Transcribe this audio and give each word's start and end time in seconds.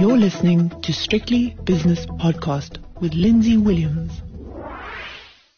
You're 0.00 0.16
listening 0.16 0.70
to 0.80 0.94
Strictly 0.94 1.58
Business 1.64 2.06
Podcast 2.06 2.78
with 3.02 3.12
Lindsay 3.12 3.58
Williams. 3.58 4.22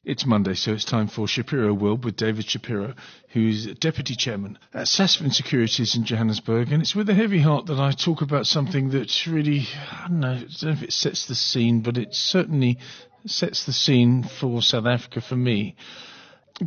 It's 0.04 0.26
Monday, 0.26 0.54
so 0.54 0.72
it's 0.72 0.84
time 0.84 1.06
for 1.06 1.28
Shapiro 1.28 1.72
World 1.72 2.04
with 2.04 2.16
David 2.16 2.50
Shapiro, 2.50 2.94
who's 3.28 3.72
Deputy 3.74 4.16
Chairman 4.16 4.58
at 4.74 4.88
Sasfin 4.88 5.32
Securities 5.32 5.94
in 5.94 6.04
Johannesburg. 6.04 6.72
And 6.72 6.82
it's 6.82 6.96
with 6.96 7.08
a 7.08 7.14
heavy 7.14 7.38
heart 7.38 7.66
that 7.66 7.78
I 7.78 7.92
talk 7.92 8.20
about 8.20 8.48
something 8.48 8.90
that 8.90 9.28
really, 9.28 9.68
I 9.92 10.08
don't 10.08 10.18
know, 10.18 10.32
I 10.32 10.38
don't 10.38 10.62
know 10.64 10.70
if 10.72 10.82
it 10.82 10.92
sets 10.92 11.26
the 11.26 11.36
scene, 11.36 11.82
but 11.82 11.96
it 11.96 12.12
certainly 12.12 12.78
sets 13.24 13.64
the 13.64 13.72
scene 13.72 14.24
for 14.24 14.60
South 14.60 14.86
Africa 14.86 15.20
for 15.20 15.36
me. 15.36 15.76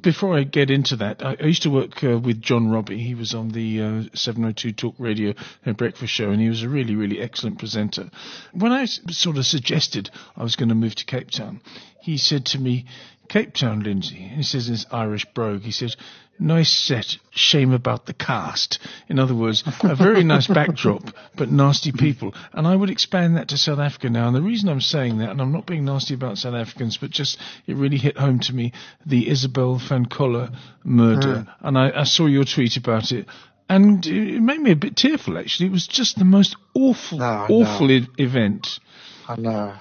Before 0.01 0.35
I 0.35 0.43
get 0.43 0.71
into 0.71 0.95
that, 0.97 1.23
I, 1.23 1.35
used 1.43 1.63
to 1.63 1.69
work 1.69 2.03
uh, 2.03 2.17
with 2.17 2.41
John 2.41 2.69
Robbie. 2.69 3.01
He 3.01 3.15
was 3.15 3.33
on 3.33 3.49
the 3.49 3.81
uh, 3.81 4.03
702 4.13 4.73
Talk 4.73 4.95
Radio 4.97 5.33
Breakfast 5.77 6.11
Show, 6.11 6.31
and 6.31 6.41
he 6.41 6.49
was 6.49 6.63
a 6.63 6.69
really, 6.69 6.95
really 6.95 7.21
excellent 7.21 7.59
presenter. 7.59 8.09
When 8.53 8.71
I 8.71 8.85
sort 8.85 9.37
of 9.37 9.45
suggested 9.45 10.09
I 10.35 10.43
was 10.43 10.55
going 10.55 10.69
to 10.69 10.75
move 10.75 10.95
to 10.95 11.05
Cape 11.05 11.29
Town, 11.29 11.61
he 12.05 12.17
said 12.17 12.45
to 12.45 12.59
me, 12.59 12.85
Cape 13.27 13.55
Town, 13.55 13.79
Lindsay, 13.79 14.23
and 14.23 14.37
he 14.37 14.43
says 14.43 14.67
in 14.67 14.75
his 14.75 14.85
Irish 14.91 15.25
brogue, 15.33 15.63
he 15.63 15.71
says, 15.71 15.97
nice 16.37 16.69
set, 16.69 17.17
shame 17.31 17.73
about 17.73 18.05
the 18.05 18.13
cast. 18.13 18.77
In 19.09 19.17
other 19.17 19.33
words, 19.33 19.63
a 19.81 19.95
very 19.95 20.23
nice 20.23 20.45
backdrop, 20.45 21.01
but 21.35 21.49
nasty 21.49 21.91
people. 21.91 22.35
And 22.53 22.67
I 22.67 22.75
would 22.75 22.91
expand 22.91 23.37
that 23.37 23.47
to 23.47 23.57
South 23.57 23.79
Africa 23.79 24.11
now. 24.11 24.27
And 24.27 24.35
the 24.35 24.43
reason 24.43 24.69
I'm 24.69 24.81
saying 24.81 25.17
that, 25.17 25.31
and 25.31 25.41
I'm 25.41 25.51
not 25.51 25.65
being 25.65 25.85
nasty 25.85 26.13
about 26.13 26.37
South 26.37 26.53
Africans, 26.53 26.97
but 26.97 27.09
just 27.09 27.39
it 27.65 27.75
really 27.75 27.97
hit 27.97 28.17
home 28.17 28.39
to 28.41 28.53
me, 28.53 28.71
the 29.03 29.27
Isabel 29.27 29.79
van 29.79 30.05
Coller 30.05 30.51
murder. 30.83 31.39
Hmm. 31.39 31.67
And 31.67 31.77
I, 31.79 32.01
I 32.01 32.03
saw 32.03 32.27
your 32.27 32.45
tweet 32.45 32.77
about 32.77 33.11
it. 33.11 33.25
And 33.67 34.05
it 34.05 34.41
made 34.41 34.59
me 34.59 34.71
a 34.71 34.75
bit 34.75 34.95
tearful, 34.95 35.39
actually. 35.39 35.69
It 35.69 35.71
was 35.71 35.87
just 35.87 36.19
the 36.19 36.25
most 36.25 36.55
awful, 36.75 37.17
No, 37.17 37.47
awful 37.49 37.89
event. 37.89 38.79
I 39.27 39.37
know. 39.37 39.73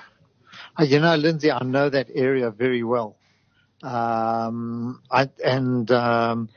Uh, 0.79 0.85
You 0.85 1.01
know, 1.01 1.15
Lindsay, 1.17 1.51
I 1.51 1.63
know 1.65 1.89
that 1.89 2.09
area 2.15 2.51
very 2.51 2.83
well. 2.83 3.17
Um, 3.83 5.03
I, 5.11 5.29
and, 5.45 5.91
um, 5.91 6.49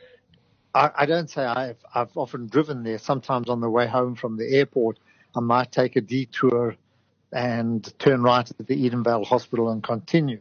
I, 0.73 0.91
I 0.95 1.05
don't 1.05 1.29
say 1.29 1.43
I've, 1.43 1.77
I've 1.93 2.15
often 2.15 2.47
driven 2.47 2.83
there. 2.83 2.97
Sometimes 2.97 3.49
on 3.49 3.59
the 3.59 3.69
way 3.69 3.87
home 3.87 4.15
from 4.15 4.37
the 4.37 4.55
airport, 4.55 4.99
I 5.35 5.39
might 5.41 5.71
take 5.71 5.95
a 5.95 6.01
detour 6.01 6.75
and 7.31 7.93
turn 7.99 8.23
right 8.23 8.49
at 8.49 8.67
the 8.67 8.89
Edenvale 8.89 9.25
Hospital 9.25 9.69
and 9.69 9.83
continue. 9.83 10.39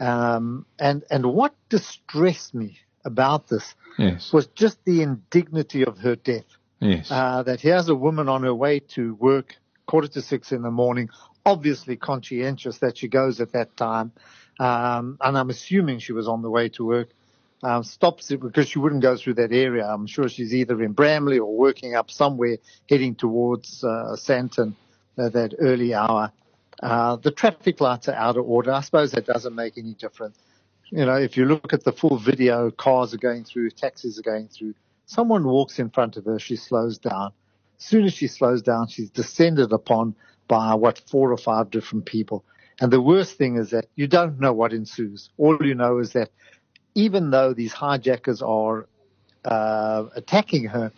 Um, 0.00 0.66
and, 0.78 1.02
and 1.10 1.26
what 1.26 1.54
distressed 1.70 2.54
me 2.54 2.78
about 3.04 3.48
this 3.48 3.74
Yes. 3.98 4.32
was 4.32 4.46
just 4.48 4.84
the 4.84 5.02
indignity 5.02 5.84
of 5.84 5.98
her 5.98 6.14
death 6.14 6.44
Yes. 6.80 7.10
uh, 7.10 7.42
that 7.42 7.60
here's 7.60 7.88
a 7.88 7.94
woman 7.94 8.28
on 8.28 8.44
her 8.44 8.54
way 8.54 8.78
to 8.80 9.14
work, 9.14 9.56
quarter 9.86 10.06
to 10.08 10.22
six 10.22 10.52
in 10.52 10.62
the 10.62 10.70
morning, 10.70 11.08
obviously 11.48 11.96
conscientious 11.96 12.78
that 12.78 12.98
she 12.98 13.08
goes 13.08 13.40
at 13.40 13.52
that 13.52 13.76
time. 13.76 14.12
Um, 14.60 15.16
and 15.20 15.38
I'm 15.38 15.50
assuming 15.50 15.98
she 15.98 16.12
was 16.12 16.28
on 16.28 16.42
the 16.42 16.50
way 16.50 16.68
to 16.70 16.84
work. 16.84 17.08
Um, 17.60 17.82
stops 17.82 18.30
it 18.30 18.40
because 18.40 18.68
she 18.68 18.78
wouldn't 18.78 19.02
go 19.02 19.16
through 19.16 19.34
that 19.34 19.50
area. 19.50 19.84
I'm 19.84 20.06
sure 20.06 20.28
she's 20.28 20.54
either 20.54 20.80
in 20.80 20.92
Bramley 20.92 21.40
or 21.40 21.56
working 21.56 21.96
up 21.96 22.08
somewhere 22.08 22.58
heading 22.88 23.16
towards 23.16 23.82
uh, 23.82 24.14
Sandton 24.14 24.74
at 25.16 25.32
that 25.32 25.54
early 25.58 25.92
hour. 25.92 26.30
Uh, 26.80 27.16
the 27.16 27.32
traffic 27.32 27.80
lights 27.80 28.08
are 28.08 28.14
out 28.14 28.36
of 28.36 28.48
order. 28.48 28.70
I 28.70 28.82
suppose 28.82 29.10
that 29.12 29.26
doesn't 29.26 29.56
make 29.56 29.76
any 29.76 29.94
difference. 29.94 30.38
You 30.90 31.04
know, 31.04 31.16
if 31.16 31.36
you 31.36 31.46
look 31.46 31.72
at 31.72 31.82
the 31.82 31.92
full 31.92 32.16
video, 32.18 32.70
cars 32.70 33.12
are 33.12 33.18
going 33.18 33.42
through, 33.42 33.70
taxis 33.70 34.18
are 34.20 34.22
going 34.22 34.48
through. 34.48 34.74
Someone 35.06 35.44
walks 35.44 35.80
in 35.80 35.90
front 35.90 36.16
of 36.16 36.26
her, 36.26 36.38
she 36.38 36.54
slows 36.54 36.98
down. 36.98 37.32
As 37.78 37.84
soon 37.84 38.04
as 38.04 38.12
she 38.12 38.28
slows 38.28 38.62
down, 38.62 38.86
she's 38.86 39.10
descended 39.10 39.72
upon 39.72 40.14
by 40.48 40.74
what 40.74 40.98
four 41.10 41.30
or 41.30 41.36
five 41.36 41.70
different 41.70 42.06
people. 42.06 42.44
And 42.80 42.92
the 42.92 43.00
worst 43.00 43.36
thing 43.36 43.56
is 43.56 43.70
that 43.70 43.86
you 43.94 44.06
don't 44.06 44.40
know 44.40 44.52
what 44.52 44.72
ensues. 44.72 45.30
All 45.36 45.58
you 45.60 45.74
know 45.74 45.98
is 45.98 46.12
that 46.12 46.30
even 46.94 47.30
though 47.30 47.54
these 47.54 47.72
hijackers 47.72 48.42
are 48.42 48.88
uh, 49.44 50.06
attacking 50.14 50.64
her, 50.64 50.92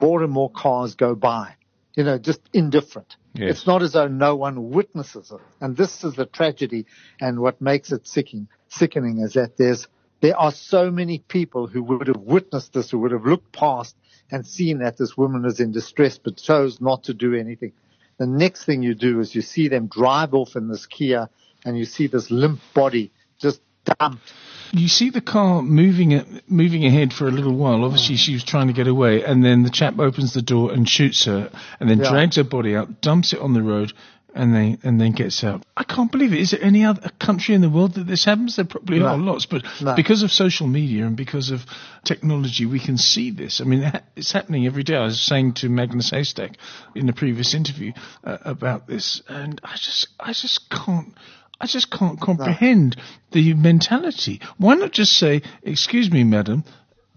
more 0.00 0.22
and 0.22 0.32
more 0.32 0.50
cars 0.50 0.94
go 0.94 1.14
by. 1.14 1.54
You 1.94 2.04
know, 2.04 2.18
just 2.18 2.40
indifferent. 2.52 3.16
Yes. 3.34 3.50
It's 3.50 3.66
not 3.66 3.82
as 3.82 3.92
though 3.92 4.06
no 4.06 4.36
one 4.36 4.70
witnesses 4.70 5.32
it. 5.32 5.40
And 5.60 5.76
this 5.76 6.04
is 6.04 6.14
the 6.14 6.26
tragedy. 6.26 6.86
And 7.20 7.40
what 7.40 7.60
makes 7.60 7.90
it 7.90 8.06
sickening, 8.06 8.48
sickening 8.68 9.18
is 9.18 9.32
that 9.34 9.56
there's 9.56 9.88
there 10.20 10.36
are 10.36 10.52
so 10.52 10.90
many 10.90 11.20
people 11.20 11.66
who 11.68 11.82
would 11.84 12.08
have 12.08 12.20
witnessed 12.20 12.72
this, 12.72 12.90
who 12.90 12.98
would 13.00 13.12
have 13.12 13.24
looked 13.24 13.52
past 13.52 13.96
and 14.30 14.46
seen 14.46 14.78
that 14.78 14.96
this 14.96 15.16
woman 15.16 15.44
is 15.44 15.60
in 15.60 15.72
distress, 15.72 16.18
but 16.18 16.36
chose 16.36 16.80
not 16.80 17.04
to 17.04 17.14
do 17.14 17.34
anything. 17.34 17.72
The 18.18 18.26
next 18.26 18.64
thing 18.64 18.82
you 18.82 18.94
do 18.94 19.20
is 19.20 19.34
you 19.34 19.42
see 19.42 19.68
them 19.68 19.86
drive 19.86 20.34
off 20.34 20.56
in 20.56 20.68
this 20.68 20.86
Kia 20.86 21.30
and 21.64 21.78
you 21.78 21.84
see 21.84 22.08
this 22.08 22.30
limp 22.30 22.60
body 22.74 23.12
just 23.38 23.60
dumped. 23.84 24.32
You 24.72 24.88
see 24.88 25.10
the 25.10 25.20
car 25.20 25.62
moving 25.62 26.12
it, 26.12 26.26
moving 26.50 26.84
ahead 26.84 27.12
for 27.12 27.26
a 27.26 27.30
little 27.30 27.54
while. 27.54 27.84
Obviously, 27.84 28.16
mm. 28.16 28.18
she 28.18 28.34
was 28.34 28.44
trying 28.44 28.66
to 28.66 28.74
get 28.74 28.86
away, 28.86 29.24
and 29.24 29.42
then 29.42 29.62
the 29.62 29.70
chap 29.70 29.98
opens 29.98 30.34
the 30.34 30.42
door 30.42 30.72
and 30.72 30.86
shoots 30.86 31.24
her, 31.24 31.50
and 31.80 31.88
then 31.88 32.00
Yeah. 32.00 32.10
drags 32.10 32.36
her 32.36 32.44
body 32.44 32.76
out, 32.76 33.00
dumps 33.00 33.32
it 33.32 33.40
on 33.40 33.54
the 33.54 33.62
road, 33.62 33.94
and 34.38 34.54
then 34.54 34.78
and 34.84 35.00
then 35.00 35.12
gets 35.12 35.42
out. 35.44 35.64
I 35.76 35.84
can't 35.84 36.10
believe 36.10 36.32
it. 36.32 36.38
Is 36.40 36.52
there 36.52 36.62
any 36.62 36.84
other 36.84 37.10
country 37.18 37.54
in 37.54 37.60
the 37.60 37.68
world 37.68 37.94
that 37.94 38.06
this 38.06 38.24
happens? 38.24 38.56
There 38.56 38.64
probably 38.64 39.00
No. 39.00 39.06
are 39.08 39.18
lots, 39.18 39.46
but 39.46 39.64
No. 39.82 39.94
because 39.96 40.22
of 40.22 40.30
social 40.32 40.66
media 40.66 41.06
and 41.06 41.16
because 41.16 41.50
of 41.50 41.66
technology, 42.04 42.64
we 42.64 42.78
can 42.80 42.96
see 42.96 43.30
this. 43.30 43.60
I 43.60 43.64
mean, 43.64 43.92
it's 44.16 44.32
happening 44.32 44.66
every 44.66 44.84
day. 44.84 44.96
I 44.96 45.04
was 45.04 45.20
saying 45.20 45.54
to 45.54 45.68
Magnus 45.68 46.10
Heystek 46.10 46.54
in 46.94 47.08
a 47.08 47.12
previous 47.12 47.52
interview 47.54 47.92
uh, 48.24 48.38
about 48.44 48.86
this, 48.86 49.20
and 49.28 49.60
I 49.64 49.74
just 49.76 50.08
I 50.20 50.32
just 50.32 50.70
can't. 50.70 51.14
I 51.60 51.66
just 51.66 51.90
can't 51.90 52.20
comprehend 52.20 52.94
the 53.32 53.52
mentality. 53.54 54.40
Why 54.58 54.74
not 54.76 54.92
just 54.92 55.12
say, 55.14 55.42
excuse 55.64 56.08
me, 56.08 56.22
madam, 56.22 56.62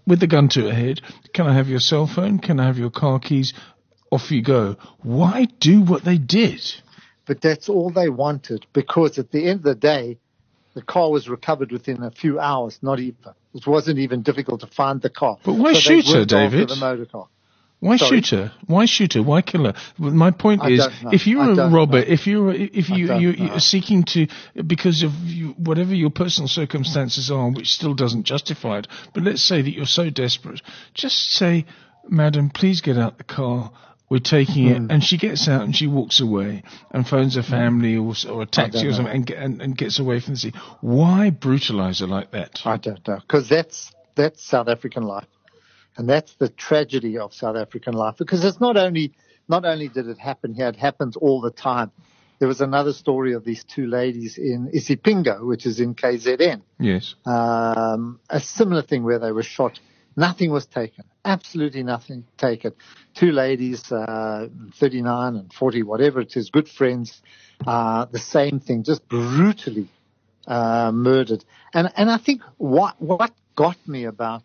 with 0.07 0.19
the 0.19 0.25
gun 0.25 0.49
to 0.49 0.63
her 0.63 0.73
head, 0.73 0.99
can 1.35 1.45
I 1.45 1.53
have 1.53 1.67
your 1.69 1.79
cell 1.79 2.07
phone? 2.07 2.39
Can 2.39 2.59
I 2.59 2.65
have 2.65 2.79
your 2.79 2.89
car 2.89 3.19
keys? 3.19 3.53
Off 4.11 4.31
you 4.31 4.41
go. 4.41 4.75
Why 5.03 5.45
do 5.59 5.81
what 5.83 6.03
they 6.03 6.17
did? 6.17 6.59
But 7.31 7.39
that's 7.39 7.69
all 7.69 7.91
they 7.91 8.09
wanted 8.09 8.65
because 8.73 9.17
at 9.17 9.31
the 9.31 9.47
end 9.47 9.59
of 9.59 9.63
the 9.63 9.75
day, 9.75 10.17
the 10.73 10.81
car 10.81 11.09
was 11.09 11.29
recovered 11.29 11.71
within 11.71 12.03
a 12.03 12.11
few 12.11 12.41
hours, 12.41 12.77
not 12.81 12.99
even. 12.99 13.31
It 13.53 13.65
wasn't 13.65 13.99
even 13.99 14.21
difficult 14.21 14.59
to 14.59 14.67
find 14.67 15.01
the 15.01 15.09
car. 15.09 15.37
But 15.45 15.53
why 15.53 15.71
they 15.71 15.79
shoot 15.79 16.07
her, 16.07 16.25
David? 16.25 16.67
The 16.67 16.75
motor 16.75 17.05
car. 17.05 17.29
Why 17.79 17.95
Sorry? 17.95 18.17
shoot 18.21 18.37
her? 18.37 18.51
Why 18.67 18.83
shoot 18.83 19.13
her? 19.13 19.23
Why 19.23 19.41
kill 19.41 19.63
her? 19.63 19.75
My 19.97 20.31
point 20.31 20.61
I 20.61 20.71
is, 20.71 20.87
if 21.13 21.25
you're 21.25 21.57
I 21.57 21.67
a 21.67 21.69
robber, 21.69 21.99
know. 21.99 22.05
if 22.05 22.27
you're 22.27 22.51
if 22.51 22.89
you 22.89 23.15
you 23.15 23.29
you're 23.29 23.59
seeking 23.61 24.03
to 24.07 24.27
because 24.67 25.01
of 25.01 25.13
you, 25.23 25.51
whatever 25.51 25.95
your 25.95 26.09
personal 26.09 26.49
circumstances 26.49 27.31
are, 27.31 27.49
which 27.49 27.71
still 27.71 27.93
doesn't 27.93 28.23
justify 28.23 28.79
it. 28.79 28.87
But 29.13 29.23
let's 29.23 29.41
say 29.41 29.61
that 29.61 29.71
you're 29.71 29.85
so 29.85 30.09
desperate, 30.09 30.61
just 30.93 31.31
say, 31.31 31.65
"Madam, 32.09 32.49
please 32.49 32.81
get 32.81 32.97
out 32.97 33.17
the 33.17 33.23
car." 33.23 33.71
We're 34.11 34.19
taking 34.19 34.67
Hmm. 34.67 34.85
it, 34.85 34.91
and 34.91 35.01
she 35.01 35.17
gets 35.17 35.47
out 35.47 35.61
and 35.61 35.73
she 35.73 35.87
walks 35.87 36.19
away 36.19 36.63
and 36.91 37.07
phones 37.07 37.35
her 37.35 37.43
family 37.43 37.95
or, 37.95 38.13
or 38.29 38.41
a 38.41 38.45
taxi 38.45 38.85
or 38.87 38.91
something 38.93 39.15
and, 39.15 39.29
and, 39.31 39.61
and 39.61 39.77
gets 39.77 39.99
away 39.99 40.19
from 40.19 40.33
the 40.33 40.39
scene. 40.41 40.53
Why 40.81 41.29
brutalize 41.29 41.99
her 42.01 42.07
like 42.07 42.31
that? 42.31 42.61
I 42.65 42.75
don't 42.75 43.07
know 43.07 43.19
because 43.21 43.47
that's 43.47 43.93
that's 44.15 44.43
South 44.43 44.67
African 44.67 45.03
life, 45.03 45.29
and 45.95 46.09
that's 46.09 46.33
the 46.35 46.49
tragedy 46.49 47.17
of 47.19 47.33
South 47.33 47.55
African 47.55 47.93
life. 47.93 48.15
Because 48.17 48.43
it's 48.43 48.59
not 48.59 48.75
only 48.75 49.13
not 49.47 49.63
only 49.63 49.87
did 49.87 50.07
it 50.09 50.17
happen 50.17 50.53
here, 50.53 50.67
it 50.67 50.75
happens 50.75 51.15
all 51.15 51.39
the 51.39 51.49
time. 51.51 51.91
There 52.39 52.49
was 52.49 52.59
another 52.59 52.91
story 52.91 53.31
of 53.31 53.45
these 53.45 53.63
two 53.63 53.87
ladies 53.87 54.37
in 54.37 54.71
Isipingo, 54.75 55.47
which 55.47 55.65
is 55.65 55.79
in 55.79 55.95
KZN. 55.95 56.63
Yes. 56.79 57.15
um, 57.25 58.19
a 58.29 58.41
similar 58.41 58.81
thing 58.81 59.03
where 59.03 59.19
they 59.19 59.31
were 59.31 59.43
shot. 59.43 59.79
Nothing 60.15 60.51
was 60.51 60.65
taken. 60.65 61.05
Absolutely 61.23 61.83
nothing 61.83 62.25
taken. 62.37 62.73
Two 63.15 63.31
ladies, 63.31 63.91
uh, 63.91 64.47
39 64.75 65.35
and 65.35 65.53
40, 65.53 65.83
whatever 65.83 66.19
it 66.21 66.35
is, 66.35 66.49
good 66.49 66.67
friends, 66.67 67.21
uh, 67.65 68.05
the 68.05 68.19
same 68.19 68.59
thing, 68.59 68.83
just 68.83 69.07
brutally, 69.07 69.87
uh, 70.47 70.91
murdered. 70.91 71.45
And, 71.73 71.91
and 71.95 72.09
I 72.11 72.17
think 72.17 72.41
what, 72.57 73.01
what 73.01 73.31
got 73.55 73.77
me 73.87 74.05
about 74.05 74.43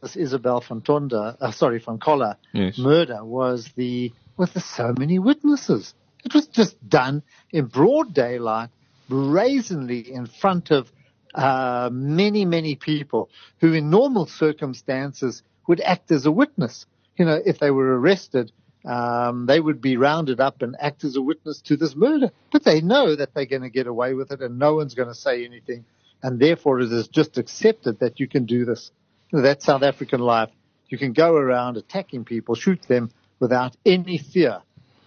this 0.00 0.16
Isabel 0.16 0.60
von 0.60 0.80
Tonda, 0.82 1.36
uh, 1.40 1.50
sorry, 1.50 1.78
von 1.78 1.98
Koller 1.98 2.36
Yes. 2.52 2.78
murder 2.78 3.24
was 3.24 3.70
the, 3.76 4.12
was 4.36 4.50
the 4.52 4.60
so 4.60 4.94
many 4.98 5.18
witnesses. 5.18 5.94
It 6.24 6.34
was 6.34 6.46
just 6.46 6.76
done 6.88 7.22
in 7.52 7.66
broad 7.66 8.14
daylight, 8.14 8.70
brazenly 9.08 10.12
in 10.12 10.26
front 10.26 10.70
of 10.70 10.90
uh, 11.36 11.90
many, 11.92 12.44
many 12.44 12.74
people 12.74 13.28
who 13.60 13.74
in 13.74 13.90
normal 13.90 14.26
circumstances 14.26 15.42
would 15.68 15.80
act 15.80 16.10
as 16.10 16.26
a 16.26 16.32
witness. 16.32 16.86
You 17.16 17.26
know, 17.26 17.40
if 17.44 17.58
they 17.58 17.70
were 17.70 17.98
arrested, 17.98 18.52
um, 18.84 19.46
they 19.46 19.60
would 19.60 19.80
be 19.80 19.96
rounded 19.96 20.40
up 20.40 20.62
and 20.62 20.76
act 20.80 21.04
as 21.04 21.16
a 21.16 21.20
witness 21.20 21.60
to 21.62 21.76
this 21.76 21.94
murder. 21.94 22.30
But 22.52 22.64
they 22.64 22.80
know 22.80 23.14
that 23.14 23.34
they're 23.34 23.46
going 23.46 23.62
to 23.62 23.70
get 23.70 23.86
away 23.86 24.14
with 24.14 24.32
it 24.32 24.40
and 24.40 24.58
no 24.58 24.74
one's 24.74 24.94
going 24.94 25.08
to 25.08 25.14
say 25.14 25.44
anything. 25.44 25.84
And 26.22 26.40
therefore 26.40 26.80
it 26.80 26.90
is 26.90 27.08
just 27.08 27.36
accepted 27.36 28.00
that 28.00 28.18
you 28.18 28.28
can 28.28 28.46
do 28.46 28.64
this. 28.64 28.90
That's 29.32 29.64
South 29.64 29.82
African 29.82 30.20
life. 30.20 30.50
You 30.88 30.98
can 30.98 31.12
go 31.12 31.34
around 31.34 31.76
attacking 31.76 32.24
people, 32.24 32.54
shoot 32.54 32.80
them 32.82 33.10
without 33.40 33.76
any 33.84 34.18
fear 34.18 34.62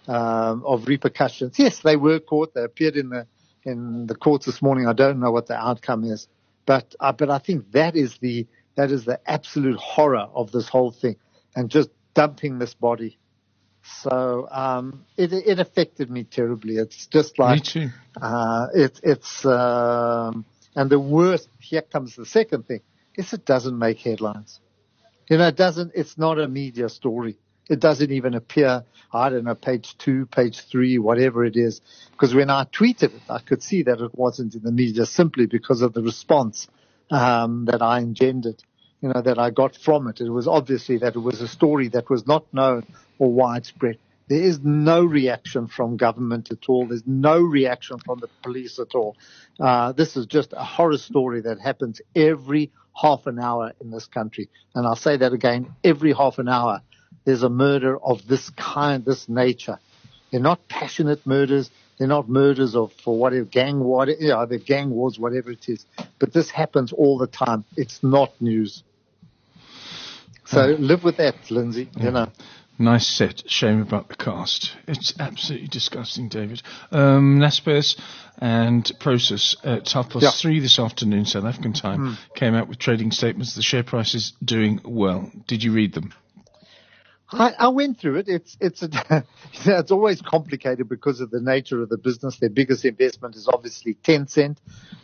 um, 0.06 0.62
of 0.64 0.86
repercussions. 0.86 1.58
Yes, 1.58 1.80
they 1.80 1.96
were 1.96 2.20
caught. 2.20 2.54
They 2.54 2.62
appeared 2.62 2.96
in 2.96 3.08
the 3.08 3.26
in 3.64 4.06
the 4.06 4.14
courts 4.14 4.46
this 4.46 4.62
morning. 4.62 4.86
I 4.86 4.92
don't 4.92 5.20
know 5.20 5.30
what 5.30 5.46
the 5.46 5.56
outcome 5.56 6.04
is, 6.04 6.28
but 6.66 6.94
uh, 7.00 7.12
but 7.12 7.30
I 7.30 7.38
think 7.38 7.72
that 7.72 7.96
is 7.96 8.18
the 8.18 8.46
that 8.76 8.90
is 8.90 9.04
the 9.04 9.20
absolute 9.30 9.78
horror 9.78 10.28
of 10.34 10.52
this 10.52 10.68
whole 10.68 10.92
thing, 10.92 11.16
and 11.56 11.70
just 11.70 11.90
dumping 12.14 12.58
this 12.58 12.74
body. 12.74 13.18
So 13.82 14.48
um, 14.50 15.04
it 15.16 15.32
it 15.32 15.58
affected 15.58 16.10
me 16.10 16.24
terribly. 16.24 16.76
It's 16.76 17.06
just 17.06 17.38
like 17.38 17.56
Me 17.56 17.60
too. 17.60 17.88
uh, 18.20 18.66
it, 18.74 19.00
it's 19.02 19.44
um, 19.44 20.44
and 20.76 20.90
the 20.90 21.00
worst. 21.00 21.48
Here 21.60 21.82
comes 21.82 22.16
the 22.16 22.26
second 22.26 22.66
thing: 22.66 22.80
is 23.16 23.32
it 23.32 23.44
doesn't 23.46 23.78
make 23.78 24.00
headlines. 24.00 24.60
You 25.30 25.38
know, 25.38 25.48
it 25.48 25.56
doesn't. 25.56 25.92
It's 25.94 26.18
not 26.18 26.38
a 26.38 26.48
media 26.48 26.88
story. 26.88 27.38
It 27.70 27.80
doesn't 27.80 28.10
even 28.10 28.34
appear. 28.34 28.84
I 29.12 29.30
don't 29.30 29.44
know, 29.44 29.54
page 29.54 29.96
two, 29.96 30.26
page 30.26 30.60
three, 30.60 30.98
whatever 30.98 31.44
it 31.44 31.56
is. 31.56 31.80
Because 32.10 32.34
when 32.34 32.50
I 32.50 32.64
tweeted 32.64 33.14
it, 33.14 33.22
I 33.30 33.38
could 33.38 33.62
see 33.62 33.84
that 33.84 34.00
it 34.00 34.14
wasn't 34.14 34.56
in 34.56 34.62
the 34.62 34.72
media 34.72 35.06
simply 35.06 35.46
because 35.46 35.80
of 35.80 35.94
the 35.94 36.02
response 36.02 36.68
um, 37.10 37.66
that 37.66 37.80
I 37.80 38.00
engendered. 38.00 38.62
You 39.00 39.10
know, 39.14 39.22
that 39.22 39.38
I 39.38 39.50
got 39.50 39.76
from 39.76 40.08
it. 40.08 40.20
It 40.20 40.28
was 40.28 40.46
obviously 40.46 40.98
that 40.98 41.16
it 41.16 41.20
was 41.20 41.40
a 41.40 41.48
story 41.48 41.88
that 41.88 42.10
was 42.10 42.26
not 42.26 42.52
known 42.52 42.84
or 43.18 43.32
widespread. 43.32 43.98
There 44.28 44.42
is 44.42 44.60
no 44.62 45.02
reaction 45.04 45.68
from 45.68 45.96
government 45.96 46.50
at 46.50 46.68
all. 46.68 46.86
There's 46.86 47.06
no 47.06 47.40
reaction 47.40 47.98
from 47.98 48.18
the 48.18 48.28
police 48.42 48.78
at 48.78 48.94
all. 48.94 49.16
Uh, 49.58 49.92
this 49.92 50.16
is 50.16 50.26
just 50.26 50.52
a 50.52 50.62
horror 50.62 50.98
story 50.98 51.40
that 51.42 51.60
happens 51.60 52.02
every 52.14 52.72
half 52.94 53.26
an 53.26 53.38
hour 53.38 53.72
in 53.80 53.90
this 53.90 54.06
country. 54.06 54.50
And 54.74 54.86
I'll 54.86 54.96
say 54.96 55.16
that 55.16 55.32
again, 55.32 55.74
every 55.82 56.12
half 56.12 56.38
an 56.38 56.48
hour 56.48 56.82
there's 57.30 57.44
a 57.44 57.48
murder 57.48 57.96
of 57.96 58.26
this 58.26 58.50
kind, 58.56 59.04
this 59.04 59.28
nature. 59.28 59.78
They're 60.32 60.40
not 60.40 60.66
passionate 60.66 61.24
murders. 61.24 61.70
They're 61.96 62.08
not 62.08 62.28
murders 62.28 62.74
of 62.74 62.92
for 63.04 63.16
whatever 63.16 63.44
gang 63.44 63.78
war, 63.78 64.08
you 64.08 64.30
know, 64.30 64.44
the 64.46 64.58
gang 64.58 64.90
wars, 64.90 65.16
whatever 65.16 65.52
it 65.52 65.68
is. 65.68 65.86
But 66.18 66.32
this 66.32 66.50
happens 66.50 66.92
all 66.92 67.18
the 67.18 67.28
time. 67.28 67.64
It's 67.76 68.02
not 68.02 68.32
news. 68.40 68.82
So 70.44 70.74
live 70.80 71.04
with 71.04 71.18
that, 71.18 71.36
Lindsay. 71.52 71.88
You 72.00 72.10
know. 72.10 72.32
Nice 72.80 73.06
set. 73.06 73.48
Shame 73.48 73.80
about 73.80 74.08
the 74.08 74.16
cast. 74.16 74.72
It's 74.88 75.14
absolutely 75.20 75.68
disgusting, 75.68 76.28
David. 76.28 76.62
Um, 76.90 77.38
Naspers 77.38 77.96
and 78.38 78.90
Prosus 78.98 79.54
at 79.62 79.88
half 79.90 80.10
past 80.10 80.24
Yeah. 80.24 80.30
three 80.32 80.58
this 80.58 80.80
afternoon, 80.80 81.26
South 81.26 81.44
African 81.44 81.74
time, 81.74 82.18
came 82.34 82.54
out 82.54 82.66
with 82.66 82.78
trading 82.78 83.12
statements. 83.12 83.54
The 83.54 83.62
share 83.62 83.84
price 83.84 84.16
is 84.16 84.32
doing 84.44 84.80
well. 84.84 85.30
Did 85.46 85.62
you 85.62 85.70
read 85.70 85.92
them? 85.92 86.12
I, 87.32 87.54
I 87.58 87.68
went 87.68 87.98
through 88.00 88.16
it. 88.18 88.28
It's 88.28 88.56
it's 88.60 88.82
a, 88.82 89.24
it's 89.64 89.90
always 89.90 90.22
complicated 90.22 90.88
because 90.88 91.20
of 91.20 91.30
the 91.30 91.40
nature 91.40 91.82
of 91.82 91.88
the 91.88 91.98
business. 91.98 92.38
Their 92.38 92.50
biggest 92.50 92.84
investment 92.84 93.36
is 93.36 93.48
obviously 93.48 93.94
Tencent, 93.94 94.58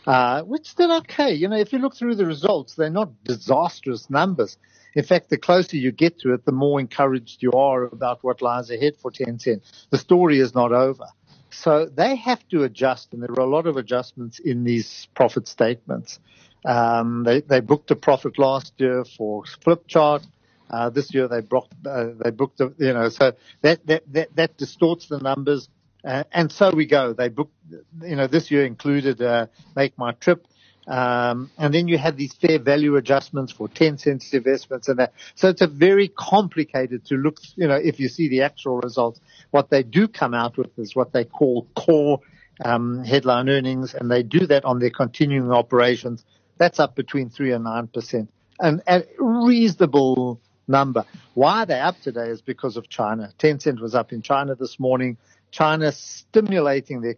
uh, 0.06 0.42
which 0.42 0.74
did 0.74 0.90
okay. 0.90 1.34
You 1.34 1.48
know, 1.48 1.56
if 1.56 1.72
you 1.72 1.78
look 1.78 1.96
through 1.96 2.16
the 2.16 2.26
results, 2.26 2.74
they're 2.74 2.90
not 2.90 3.24
disastrous 3.24 4.10
numbers. 4.10 4.58
In 4.94 5.04
fact, 5.04 5.30
the 5.30 5.38
closer 5.38 5.76
you 5.76 5.92
get 5.92 6.18
to 6.20 6.34
it, 6.34 6.44
the 6.46 6.52
more 6.52 6.80
encouraged 6.80 7.42
you 7.42 7.52
are 7.52 7.84
about 7.84 8.24
what 8.24 8.42
lies 8.42 8.70
ahead 8.70 8.96
for 8.96 9.10
Tencent. 9.10 9.60
The 9.90 9.98
story 9.98 10.40
is 10.40 10.54
not 10.54 10.72
over. 10.72 11.06
So 11.50 11.86
they 11.86 12.16
have 12.16 12.46
to 12.48 12.64
adjust, 12.64 13.12
and 13.12 13.22
there 13.22 13.30
are 13.32 13.40
a 13.46 13.50
lot 13.50 13.66
of 13.66 13.76
adjustments 13.76 14.38
in 14.40 14.64
these 14.64 15.08
profit 15.14 15.48
statements. 15.48 16.18
Um, 16.64 17.24
they, 17.24 17.40
they 17.42 17.60
booked 17.60 17.90
a 17.92 17.96
profit 17.96 18.38
last 18.38 18.74
year 18.78 19.04
for 19.04 19.44
Flipkart. 19.44 20.26
Uh, 20.70 20.90
this 20.90 21.14
year 21.14 21.28
they 21.28 21.40
booked, 21.40 21.74
uh, 21.86 22.08
they 22.22 22.30
booked, 22.30 22.60
you 22.60 22.92
know, 22.92 23.08
so 23.08 23.32
that, 23.62 23.86
that, 23.86 24.02
that, 24.12 24.34
that 24.36 24.56
distorts 24.56 25.06
the 25.08 25.18
numbers. 25.18 25.68
Uh, 26.04 26.24
and 26.32 26.50
so 26.52 26.70
we 26.70 26.86
go. 26.86 27.12
They 27.12 27.28
booked, 27.28 27.54
you 28.02 28.16
know, 28.16 28.26
this 28.26 28.50
year 28.50 28.64
included, 28.64 29.20
uh, 29.20 29.46
MakeMyTrip. 29.76 30.40
Um, 30.86 31.50
and 31.58 31.74
then 31.74 31.88
you 31.88 31.98
have 31.98 32.16
these 32.16 32.32
fair 32.34 32.60
value 32.60 32.94
adjustments 32.96 33.52
for 33.52 33.68
Tencent's 33.68 34.32
investments 34.32 34.88
and 34.88 35.00
that. 35.00 35.14
So 35.34 35.48
it's 35.48 35.60
a 35.60 35.66
very 35.66 36.08
complicated 36.08 37.04
to 37.06 37.16
look, 37.16 37.40
you 37.56 37.66
know, 37.66 37.74
if 37.74 37.98
you 37.98 38.08
see 38.08 38.28
the 38.28 38.42
actual 38.42 38.78
results, 38.78 39.20
what 39.50 39.68
they 39.68 39.82
do 39.82 40.06
come 40.06 40.32
out 40.32 40.56
with 40.56 40.78
is 40.78 40.94
what 40.94 41.12
they 41.12 41.24
call 41.24 41.66
core, 41.74 42.20
um, 42.64 43.04
headline 43.04 43.48
earnings 43.48 43.94
and 43.94 44.10
they 44.10 44.22
do 44.22 44.46
that 44.46 44.64
on 44.64 44.78
their 44.78 44.90
continuing 44.90 45.50
operations. 45.50 46.24
That's 46.56 46.78
up 46.78 46.94
between 46.94 47.30
three 47.30 47.52
and 47.52 47.64
nine 47.64 47.88
percent. 47.88 48.30
And 48.60 48.82
a 48.86 49.02
reasonable 49.18 50.40
number. 50.68 51.04
Why 51.34 51.64
they're 51.64 51.84
up 51.84 52.00
today 52.00 52.28
is 52.28 52.42
because 52.42 52.76
of 52.76 52.88
China. 52.88 53.32
Tencent 53.38 53.80
was 53.80 53.94
up 53.94 54.12
in 54.12 54.22
China 54.22 54.54
this 54.54 54.78
morning. 54.78 55.16
China 55.50 55.92
stimulating 55.92 57.00
their 57.00 57.16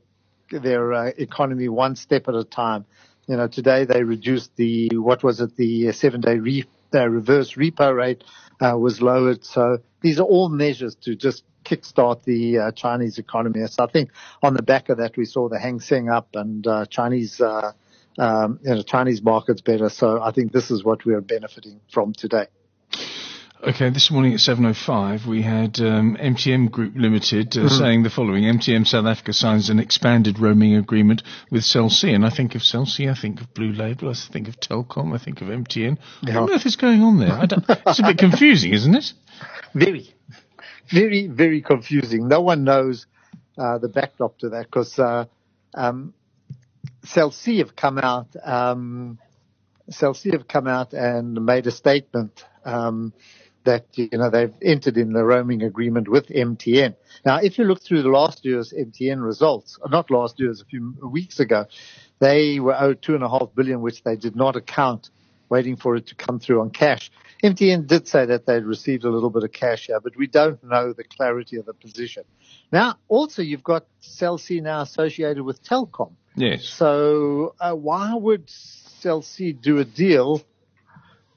their 0.50 0.92
uh, 0.94 1.10
economy 1.18 1.68
one 1.68 1.96
step 1.96 2.28
at 2.28 2.34
a 2.34 2.44
time. 2.44 2.86
You 3.26 3.36
know, 3.36 3.48
today 3.48 3.84
they 3.84 4.02
reduced 4.02 4.56
the 4.56 4.88
what 4.94 5.22
was 5.22 5.40
it 5.40 5.56
the 5.56 5.92
seven 5.92 6.20
day 6.20 6.38
re, 6.38 6.64
uh, 6.94 7.08
reverse 7.08 7.54
repo 7.54 7.94
rate 7.94 8.24
uh, 8.60 8.76
was 8.78 9.02
lowered. 9.02 9.44
So 9.44 9.78
these 10.00 10.18
are 10.18 10.24
all 10.24 10.48
measures 10.48 10.94
to 11.02 11.14
just 11.14 11.44
kickstart 11.64 12.22
the 12.24 12.58
uh, 12.58 12.70
Chinese 12.72 13.18
economy. 13.18 13.66
So 13.66 13.84
I 13.84 13.90
think 13.90 14.10
on 14.42 14.54
the 14.54 14.62
back 14.62 14.88
of 14.88 14.98
that 14.98 15.16
we 15.16 15.26
saw 15.26 15.48
the 15.48 15.58
Hang 15.58 15.80
Seng 15.80 16.08
up 16.08 16.28
and 16.34 16.66
uh, 16.66 16.86
Chinese. 16.86 17.40
Uh, 17.40 17.72
um, 18.20 18.58
you 18.64 18.74
know, 18.74 18.82
Chinese 18.82 19.22
markets 19.22 19.60
better. 19.60 19.88
So 19.88 20.20
I 20.20 20.32
think 20.32 20.50
this 20.50 20.72
is 20.72 20.82
what 20.82 21.04
we 21.04 21.14
are 21.14 21.20
benefiting 21.20 21.80
from 21.88 22.12
today. 22.12 22.48
Okay, 23.60 23.90
this 23.90 24.08
morning 24.12 24.34
at 24.34 24.38
7.05 24.38 25.26
we 25.26 25.43
had 25.43 25.81
um, 25.81 26.16
MTN 26.16 26.70
Group 26.70 26.93
Limited 26.94 27.56
uh, 27.56 27.69
saying 27.69 28.05
the 28.05 28.10
following. 28.10 28.44
MTN 28.44 28.87
South 28.87 29.05
Africa 29.05 29.32
signs 29.32 29.69
an 29.69 29.81
expanded 29.81 30.38
roaming 30.38 30.76
agreement 30.76 31.25
with 31.50 31.64
Cell 31.64 31.90
C. 31.90 32.12
And 32.12 32.25
I 32.25 32.31
think 32.31 32.55
of 32.55 32.62
Cell 32.62 32.87
C, 32.87 33.08
I 33.08 33.14
think 33.14 33.40
of 33.40 33.52
Blue 33.55 33.72
Label, 33.72 34.10
I 34.10 34.14
think 34.14 34.46
of 34.46 34.60
Telkom, 34.60 35.12
I 35.12 35.19
think 35.19 35.40
of 35.40 35.49
MTN. 35.49 35.99
What 36.22 36.37
on 36.37 36.52
earth 36.52 36.66
is 36.66 36.76
going 36.76 37.02
on 37.02 37.19
there? 37.19 37.32
I 37.32 37.46
don't, 37.46 37.64
it's 37.69 37.99
a 37.99 38.05
bit 38.05 38.19
confusing, 38.19 38.72
isn't 38.75 38.94
it? 38.94 39.12
Very, 39.75 40.14
very, 40.88 41.26
very 41.26 41.61
confusing. 41.61 42.28
No 42.28 42.43
one 42.43 42.62
knows 42.62 43.06
uh, 43.58 43.78
the 43.78 43.88
backdrop 43.88 44.38
to 44.38 44.50
that 44.50 44.66
because 44.66 44.96
uh, 45.00 45.25
um, 45.75 46.14
Cell 47.02 47.32
C 47.32 47.58
have 47.58 47.75
come 47.75 47.99
out. 47.99 48.28
Um, 48.40 49.19
Cell 49.90 50.14
C 50.14 50.31
have 50.31 50.46
come 50.46 50.69
out 50.69 50.93
and 50.93 51.44
made 51.44 51.66
a 51.66 51.72
statement 51.72 52.44
um, 52.64 53.12
that 53.68 53.84
you 53.92 54.08
know 54.12 54.30
they've 54.30 54.54
entered 54.62 54.96
in 54.96 55.12
the 55.12 55.22
roaming 55.22 55.62
agreement 55.62 56.08
with 56.08 56.26
MTN. 56.28 56.94
Now, 57.26 57.36
if 57.36 57.58
you 57.58 57.64
look 57.64 57.82
through 57.82 58.02
the 58.02 58.08
last 58.08 58.42
year's 58.42 58.72
MTN 58.72 59.22
results, 59.22 59.78
not 59.90 60.10
last 60.10 60.40
year's, 60.40 60.62
a 60.62 60.64
few 60.64 60.96
weeks 61.02 61.38
ago, 61.38 61.66
they 62.18 62.60
were 62.60 62.75
owed 62.75 63.02
two 63.02 63.14
and 63.14 63.22
a 63.22 63.28
half 63.28 63.50
billion, 63.54 63.82
which 63.82 64.02
they 64.04 64.16
did 64.16 64.34
not 64.34 64.56
account, 64.56 65.10
waiting 65.50 65.76
for 65.76 65.96
it 65.96 66.06
to 66.06 66.14
come 66.14 66.40
through 66.40 66.62
on 66.62 66.70
cash. 66.70 67.10
MTN 67.44 67.87
did 67.87 68.08
say 68.08 68.25
that 68.25 68.46
they'd 68.46 68.64
received 68.64 69.04
a 69.04 69.10
little 69.10 69.30
bit 69.30 69.44
of 69.44 69.52
cash 69.52 69.88
here, 69.88 70.00
but 70.00 70.16
we 70.16 70.26
don't 70.26 70.62
know 70.64 70.94
the 70.94 71.04
clarity 71.04 71.58
of 71.58 71.66
the 71.66 71.75
position. 71.75 72.25
Now, 72.72 72.96
also 73.06 73.42
you've 73.42 73.62
got 73.62 73.84
Cell 74.00 74.38
C 74.38 74.60
now 74.60 74.80
associated 74.80 75.42
with 75.42 75.62
Telkom. 75.62 76.12
Yes. 76.37 76.64
So 76.64 77.54
uh, 77.60 77.75
why 77.75 78.14
would 78.14 78.48
Cell 78.48 79.20
C 79.20 79.52
do 79.52 79.78
a 79.78 79.84
deal? 79.84 80.42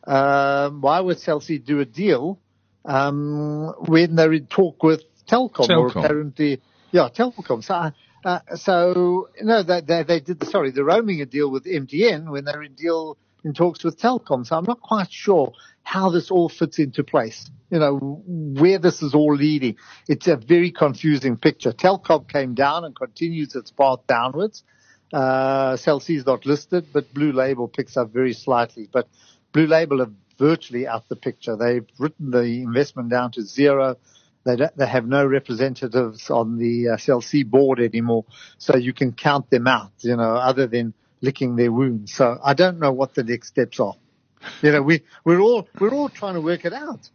Um, 0.05 0.81
why 0.81 0.99
would 0.99 1.19
Cell 1.19 1.39
do 1.39 1.79
a 1.79 1.85
deal 1.85 2.39
um, 2.85 3.73
when 3.87 4.15
they're 4.15 4.33
in 4.33 4.47
talk 4.47 4.81
with 4.83 5.03
Telkom, 5.27 5.69
or 5.69 5.87
apparently, 5.87 6.61
yeah, 6.91 7.09
Telkom. 7.09 7.63
So, 7.63 7.73
uh, 7.73 7.91
uh, 8.23 8.55
so 8.55 9.29
no, 9.41 9.63
they, 9.63 9.81
they 9.81 10.03
they 10.03 10.19
did 10.19 10.39
the 10.39 10.45
sorry 10.45 10.71
the 10.71 10.83
roaming 10.83 11.21
a 11.21 11.25
deal 11.25 11.49
with 11.49 11.65
MTN 11.65 12.29
when 12.29 12.45
they're 12.45 12.63
in 12.63 12.73
deal 12.73 13.17
in 13.43 13.53
talks 13.53 13.83
with 13.83 13.99
Telkom. 13.99 14.45
So 14.45 14.57
I'm 14.57 14.65
not 14.65 14.81
quite 14.81 15.11
sure 15.11 15.53
how 15.83 16.09
this 16.09 16.31
all 16.31 16.49
fits 16.49 16.79
into 16.79 17.03
place. 17.03 17.49
You 17.69 17.79
know 17.79 18.23
where 18.25 18.79
this 18.79 19.01
is 19.01 19.13
all 19.13 19.35
leading. 19.35 19.77
It's 20.07 20.27
a 20.27 20.35
very 20.35 20.71
confusing 20.71 21.37
picture. 21.37 21.71
Telkom 21.71 22.27
came 22.27 22.53
down 22.53 22.83
and 22.85 22.95
continues 22.95 23.55
its 23.55 23.71
path 23.71 23.99
downwards. 24.07 24.63
Uh, 25.13 25.75
Cell 25.77 25.99
C 25.99 26.15
is 26.15 26.25
not 26.25 26.45
listed, 26.45 26.87
but 26.93 27.13
Blue 27.13 27.33
Label 27.33 27.67
picks 27.67 27.97
up 27.97 28.11
very 28.11 28.33
slightly. 28.33 28.87
But 28.91 29.07
Blue 29.51 29.67
Label 29.67 30.01
are 30.01 30.11
virtually 30.37 30.87
out 30.87 31.07
the 31.09 31.15
picture. 31.15 31.55
They've 31.55 31.85
written 31.99 32.31
the 32.31 32.41
investment 32.41 33.09
down 33.09 33.31
to 33.33 33.43
zero. 33.43 33.97
They, 34.43 34.57
they 34.75 34.87
have 34.87 35.05
no 35.05 35.25
representatives 35.25 36.29
on 36.29 36.57
the 36.57 36.89
uh, 36.89 36.97
Cell 36.97 37.21
C 37.21 37.43
board 37.43 37.79
anymore, 37.79 38.25
so 38.57 38.75
you 38.75 38.93
can 38.93 39.11
count 39.11 39.49
them 39.49 39.67
out. 39.67 39.91
You 39.99 40.15
know, 40.15 40.35
other 40.35 40.67
than 40.67 40.93
licking 41.21 41.55
their 41.55 41.71
wounds. 41.71 42.13
So 42.13 42.39
I 42.43 42.53
don't 42.55 42.79
know 42.79 42.91
what 42.91 43.13
the 43.13 43.23
next 43.23 43.49
steps 43.49 43.79
are. 43.79 43.93
You 44.61 44.71
know, 44.71 44.81
we 44.81 45.03
we're 45.23 45.39
all 45.39 45.67
we're 45.79 45.93
all 45.93 46.09
trying 46.09 46.35
to 46.35 46.41
work 46.41 46.65
it 46.65 46.73
out. 46.73 47.09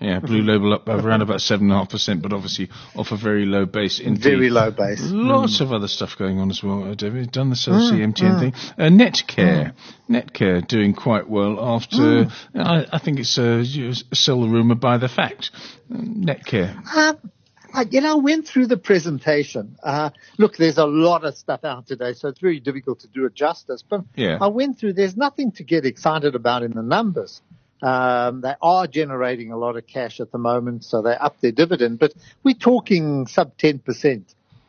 Yeah, 0.00 0.18
Blue 0.18 0.42
Label 0.42 0.74
up 0.74 0.88
around 0.88 1.22
about 1.22 1.38
7.5%, 1.38 2.20
but 2.20 2.32
obviously 2.32 2.68
off 2.96 3.12
a 3.12 3.16
very 3.16 3.46
low 3.46 3.64
base. 3.64 4.00
Indeed. 4.00 4.22
Very 4.22 4.50
low 4.50 4.70
base. 4.70 5.00
Lots 5.00 5.60
of 5.60 5.72
other 5.72 5.88
stuff 5.88 6.18
going 6.18 6.40
on 6.40 6.50
as 6.50 6.62
well, 6.62 6.90
uh, 6.90 6.94
David. 6.94 7.30
Done 7.30 7.50
the 7.50 7.56
Cell 7.56 7.78
C 7.88 7.96
MTN 7.96 8.40
thing. 8.40 8.54
Uh, 8.76 8.90
Netcare. 8.90 9.72
Netcare 10.10 10.66
doing 10.66 10.94
quite 10.94 11.28
well 11.28 11.58
after, 11.60 12.26
I, 12.54 12.86
I 12.92 12.98
think 12.98 13.20
it's 13.20 13.38
uh, 13.38 13.62
you 13.64 13.92
sell 14.12 14.42
the 14.42 14.48
rumour 14.48 14.74
by 14.74 14.98
the 14.98 15.08
fact. 15.08 15.50
Uh, 15.90 15.98
Netcare. 15.98 16.76
Um, 16.94 17.30
I, 17.74 17.82
you 17.90 18.00
know, 18.00 18.12
I 18.12 18.20
went 18.20 18.46
through 18.46 18.68
the 18.68 18.76
presentation. 18.76 19.76
Uh, 19.82 20.10
look, 20.38 20.56
there's 20.56 20.78
a 20.78 20.86
lot 20.86 21.24
of 21.24 21.36
stuff 21.36 21.64
out 21.64 21.88
today, 21.88 22.12
so 22.12 22.28
it's 22.28 22.38
very 22.38 22.60
difficult 22.60 23.00
to 23.00 23.08
do 23.08 23.26
it 23.26 23.34
justice. 23.34 23.82
But 23.86 24.04
Yeah. 24.14 24.38
I 24.40 24.46
went 24.46 24.78
through. 24.78 24.92
There's 24.92 25.16
nothing 25.16 25.50
to 25.52 25.64
get 25.64 25.84
excited 25.84 26.36
about 26.36 26.62
in 26.62 26.72
the 26.72 26.82
numbers. 26.82 27.42
Um, 27.82 28.40
they 28.42 28.54
are 28.62 28.86
generating 28.86 29.50
a 29.50 29.56
lot 29.56 29.76
of 29.76 29.86
cash 29.86 30.20
at 30.20 30.30
the 30.30 30.38
moment, 30.38 30.84
so 30.84 31.02
they 31.02 31.14
up 31.14 31.40
their 31.40 31.52
dividend. 31.52 31.98
But 31.98 32.14
we're 32.44 32.54
talking 32.54 33.26
sub 33.26 33.56
10% 33.58 34.22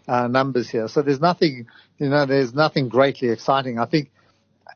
uh, 0.08 0.28
numbers 0.28 0.70
here, 0.70 0.88
so 0.88 1.02
there's 1.04 1.22
nothing, 1.22 1.68
you 2.00 2.10
know, 2.10 2.26
there's 2.26 2.54
nothing 2.54 2.90
greatly 2.90 3.30
exciting. 3.30 3.78
I 3.80 3.86
think 3.86 4.10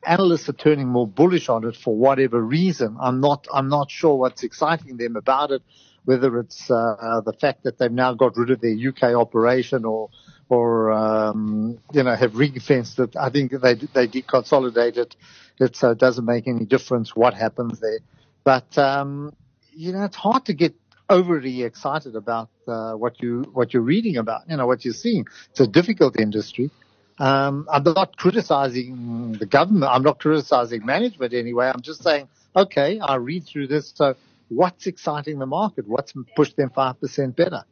analysts 0.06 0.48
are 0.48 0.54
turning 0.54 0.88
more 0.88 1.06
bullish 1.06 1.48
on 1.48 1.64
it 1.64 1.76
for 1.76 1.94
whatever 1.94 2.40
reason. 2.40 2.96
I'm 3.00 3.20
not, 3.20 3.46
I'm 3.52 3.68
not 3.68 3.90
sure 3.90 4.14
what's 4.14 4.42
exciting 4.44 4.96
them 4.96 5.16
about 5.16 5.50
it, 5.50 5.62
whether 6.04 6.38
it's, 6.40 6.70
uh, 6.70 7.20
the 7.24 7.32
fact 7.34 7.64
that 7.64 7.78
they've 7.78 7.92
now 7.92 8.14
got 8.14 8.36
rid 8.36 8.50
of 8.50 8.60
their 8.60 8.76
UK 8.76 9.14
operation 9.14 9.84
or, 9.84 10.10
or, 10.48 10.92
um, 10.92 11.78
you 11.92 12.02
know, 12.02 12.14
have 12.16 12.36
ring 12.36 12.58
fenced 12.60 12.98
it. 13.00 13.16
I 13.16 13.30
think 13.30 13.52
they, 13.52 13.74
they 13.74 14.08
deconsolidate 14.08 14.98
it. 14.98 15.16
So 15.58 15.64
it 15.66 15.84
uh, 15.84 15.94
doesn't 15.94 16.24
make 16.26 16.48
any 16.48 16.64
difference 16.66 17.16
what 17.16 17.34
happens 17.34 17.80
there. 17.80 18.00
But, 18.44 18.76
um, 18.78 19.32
you 19.72 19.92
know, 19.92 20.04
it's 20.04 20.16
hard 20.16 20.46
to 20.46 20.54
get 20.54 20.74
overly 21.10 21.64
excited 21.64 22.16
about, 22.16 22.50
uh, 22.68 22.94
what 22.94 23.22
you, 23.22 23.42
what 23.52 23.74
you're 23.74 23.82
reading 23.82 24.16
about, 24.16 24.42
you 24.48 24.56
know, 24.56 24.66
what 24.66 24.84
you're 24.84 24.94
seeing. 24.94 25.26
It's 25.50 25.60
a 25.60 25.66
difficult 25.68 26.18
industry. 26.20 26.70
Um, 27.18 27.68
I'm 27.70 27.82
not 27.84 28.16
criticizing 28.16 29.34
the 29.38 29.46
government. 29.46 29.92
I'm 29.92 30.02
not 30.02 30.20
criticizing 30.20 30.86
management 30.86 31.34
anyway. 31.34 31.70
I'm 31.74 31.82
just 31.82 32.02
saying, 32.02 32.28
okay, 32.56 33.00
I 33.00 33.16
read 33.16 33.46
through 33.46 33.68
this. 33.68 33.92
So 33.94 34.16
what's 34.50 34.86
exciting 34.86 35.38
the 35.40 35.46
market? 35.46 35.88
What's 35.88 36.14
pushed 36.36 36.56
them 36.56 36.70
5% 36.70 37.36
better? 37.36 37.64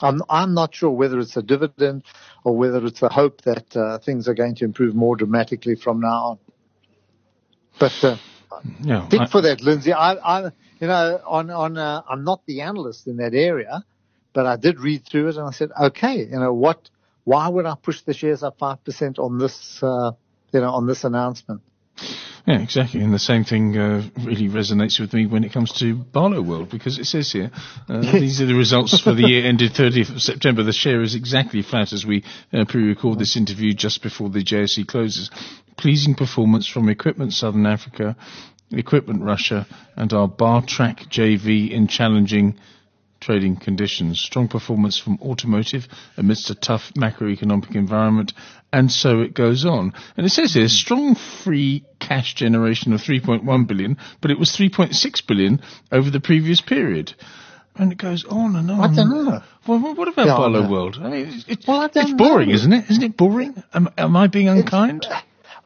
I'm, 0.00 0.22
I'm 0.30 0.54
not 0.54 0.74
sure 0.74 0.90
whether 0.90 1.18
it's 1.20 1.36
a 1.36 1.42
dividend 1.42 2.04
or 2.44 2.56
whether 2.56 2.84
it's 2.86 3.02
a 3.02 3.10
hope 3.10 3.42
that 3.42 3.76
uh, 3.76 3.98
things 3.98 4.28
are 4.28 4.34
going 4.34 4.56
to 4.56 4.64
improve 4.66 4.94
more 4.94 5.16
dramatically 5.16 5.76
from 5.76 6.00
now 6.00 6.24
on. 6.24 6.38
But 7.78 7.92
uh, 8.04 8.16
Yeah. 8.82 9.08
think 9.08 9.22
I- 9.24 9.26
for 9.28 9.42
that, 9.42 9.62
Lindsay. 9.62 9.92
I, 9.92 10.14
I, 10.14 10.42
you 10.80 10.88
know, 10.88 11.20
on 11.26 11.50
on 11.50 11.78
uh, 11.78 12.02
I'm 12.08 12.24
not 12.24 12.42
the 12.46 12.62
analyst 12.62 13.06
in 13.08 13.18
that 13.18 13.34
area, 13.34 13.84
but 14.34 14.46
I 14.46 14.56
did 14.56 14.80
read 14.80 15.06
through 15.06 15.28
it 15.28 15.36
and 15.36 15.48
I 15.48 15.52
said, 15.52 15.70
okay, 15.80 16.18
you 16.24 16.38
know 16.38 16.54
what? 16.54 16.90
Why 17.24 17.48
would 17.48 17.66
I 17.66 17.74
push 17.82 18.02
the 18.02 18.14
shares 18.14 18.42
up 18.42 18.58
five 18.58 18.84
percent 18.84 19.18
on 19.18 19.38
this, 19.38 19.82
uh, 19.82 20.12
you 20.52 20.60
know, 20.60 20.70
on 20.72 20.86
this 20.86 21.04
announcement? 21.04 21.62
Yeah, 22.50 22.62
exactly. 22.62 23.00
And 23.02 23.14
the 23.14 23.18
same 23.18 23.44
thing 23.44 23.76
uh, 23.76 24.02
really 24.24 24.48
resonates 24.48 24.98
with 24.98 25.12
me 25.12 25.26
when 25.26 25.44
it 25.44 25.52
comes 25.52 25.72
to 25.74 25.94
Barloworld 25.96 26.70
because 26.70 26.98
it 26.98 27.04
says 27.06 27.30
here 27.30 27.50
uh, 27.88 28.00
these 28.12 28.40
are 28.40 28.46
the 28.46 28.54
results 28.54 28.98
for 29.00 29.12
the 29.14 29.22
year 29.28 29.44
ended 29.46 29.72
30th 29.72 30.14
of 30.16 30.22
September. 30.22 30.62
The 30.62 30.72
share 30.72 31.00
is 31.02 31.14
exactly 31.14 31.62
flat 31.62 31.92
as 31.92 32.04
we 32.04 32.24
uh, 32.52 32.64
pre-record 32.66 33.18
this 33.18 33.36
interview 33.36 33.72
just 33.72 34.02
before 34.02 34.30
the 34.30 34.42
JSE 34.42 34.86
closes. 34.86 35.30
Pleasing 35.76 36.14
performance 36.14 36.66
from 36.66 36.88
Equipment 36.88 37.32
Southern 37.32 37.66
Africa, 37.66 38.16
Equipment 38.72 39.22
Russia, 39.22 39.66
and 39.96 40.12
our 40.12 40.28
Bartrac 40.28 41.08
JV 41.08 41.70
in 41.70 41.86
challenging 41.86 42.58
trading 43.20 43.56
conditions. 43.56 44.20
Strong 44.20 44.48
performance 44.48 44.98
from 44.98 45.18
automotive 45.22 45.86
amidst 46.16 46.50
a 46.50 46.54
tough 46.54 46.92
macroeconomic 46.96 47.74
environment, 47.76 48.32
and 48.72 48.90
so 48.90 49.20
it 49.20 49.34
goes 49.34 49.64
on. 49.64 49.92
And 50.16 50.26
it 50.26 50.30
says 50.30 50.54
here, 50.54 50.68
strong 50.68 51.14
free 51.14 51.84
cash 51.98 52.34
generation 52.34 52.92
of 52.92 53.00
3.1 53.00 53.66
billion, 53.66 53.96
but 54.20 54.30
it 54.30 54.38
was 54.38 54.50
3.6 54.50 55.26
billion 55.26 55.60
over 55.92 56.10
the 56.10 56.20
previous 56.20 56.60
period. 56.60 57.14
And 57.76 57.92
it 57.92 57.98
goes 57.98 58.24
on 58.24 58.56
and 58.56 58.70
on. 58.70 58.80
I 58.80 58.94
don't 58.94 59.10
know. 59.24 59.42
Well, 59.66 59.78
what- 59.94 60.08
about 60.08 60.26
Yeah, 60.26 60.36
Barlow. 60.36 60.68
World? 60.70 60.98
I 61.00 61.08
mean, 61.08 61.26
it's, 61.28 61.44
it's, 61.48 61.66
Well, 61.66 61.80
I 61.80 61.86
don't 61.88 62.04
it's 62.04 62.12
boring, 62.14 62.48
know. 62.48 62.54
isn't 62.54 62.72
it? 62.72 62.90
Isn't 62.90 63.02
it 63.04 63.16
boring? 63.16 63.62
Am, 63.72 63.88
am 63.96 64.16
I 64.16 64.26
being 64.26 64.48
unkind? 64.48 65.06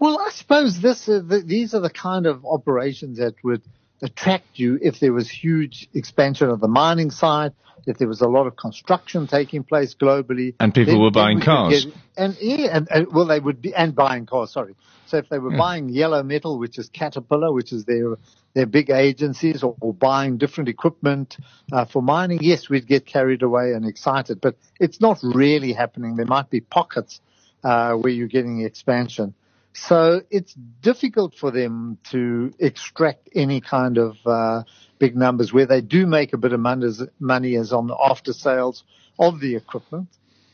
Well, 0.01 0.19
I 0.19 0.31
suppose 0.31 0.81
this 0.81 1.09
uh, 1.09 1.23
the, 1.25 1.41
these 1.41 1.73
are 1.73 1.81
the 1.81 1.89
kind 1.89 2.27
of 2.27 2.45
operations 2.45 3.19
that 3.19 3.37
would 3.45 3.63
attract 4.03 4.59
you 4.59 4.79
if 4.83 5.01
there 5.01 5.13
was 5.13 5.29
huge 5.31 5.89
expansion 5.95 6.49
of 6.51 6.61
the 6.61 6.69
mining 6.69 7.11
side, 7.11 7.53
if 7.87 7.99
there 7.99 8.09
was 8.09 8.21
a 8.21 8.29
lot 8.29 8.47
of 8.47 8.57
construction 8.57 9.27
taking 9.27 9.63
place 9.63 9.95
globally, 9.95 10.55
And 10.61 10.73
people 10.75 11.01
were 11.03 11.11
buying 11.11 11.39
we 11.39 11.45
cars. 11.45 11.85
get- 11.85 11.95
and 12.17 12.37
yeah, 12.41 12.77
and, 12.77 12.89
and 12.91 13.13
well, 13.13 13.27
they 13.27 13.41
would 13.41 13.61
be 13.61 13.75
and 13.75 13.95
buying 13.95 14.27
cars. 14.27 14.53
Sorry, 14.53 14.75
so 15.07 15.17
if 15.19 15.29
they 15.29 15.39
were 15.39 15.51
Yeah. 15.53 15.59
buying 15.59 15.89
yellow 15.89 16.23
metal, 16.23 16.59
which 16.59 16.79
is 16.79 16.89
Caterpillar, 16.89 17.53
which 17.53 17.73
is 17.73 17.85
their 17.85 18.17
their 18.55 18.67
big 18.67 18.89
agencies, 18.89 19.65
or, 19.65 19.75
or 19.81 19.93
buying 19.93 20.39
different 20.39 20.69
equipment 20.69 21.37
uh, 21.73 21.85
for 21.85 22.01
mining, 22.01 22.39
yes, 22.41 22.69
we'd 22.69 22.87
get 22.87 23.05
carried 23.05 23.43
away 23.43 23.73
and 23.73 23.85
excited. 23.85 24.41
But 24.41 24.57
it's 24.79 25.01
not 25.01 25.19
really 25.25 25.73
happening. 25.73 26.15
There 26.15 26.25
might 26.27 26.51
be 26.51 26.61
pockets 26.61 27.21
uh, 27.65 27.95
where 27.95 28.13
you're 28.13 28.29
getting 28.29 28.61
expansion. 28.61 29.35
So 29.75 30.23
it's 30.31 30.55
difficult 30.55 31.35
for 31.35 31.51
them 31.51 31.99
to 32.11 32.55
extract 32.61 33.29
any 33.35 33.61
kind 33.61 33.99
of 33.99 34.17
uh, 34.25 34.63
big 35.01 35.17
numbers. 35.17 35.53
Where 35.53 35.67
they 35.67 35.81
do 35.81 36.07
make 36.07 36.33
a 36.33 36.39
bit 36.39 36.53
of 36.53 36.61
money 36.61 37.55
is, 37.55 37.73
on 37.73 37.89
the 37.89 37.97
after 37.99 38.33
sales 38.33 38.85
of 39.19 39.41
the 39.41 39.57
equipment, 39.57 40.09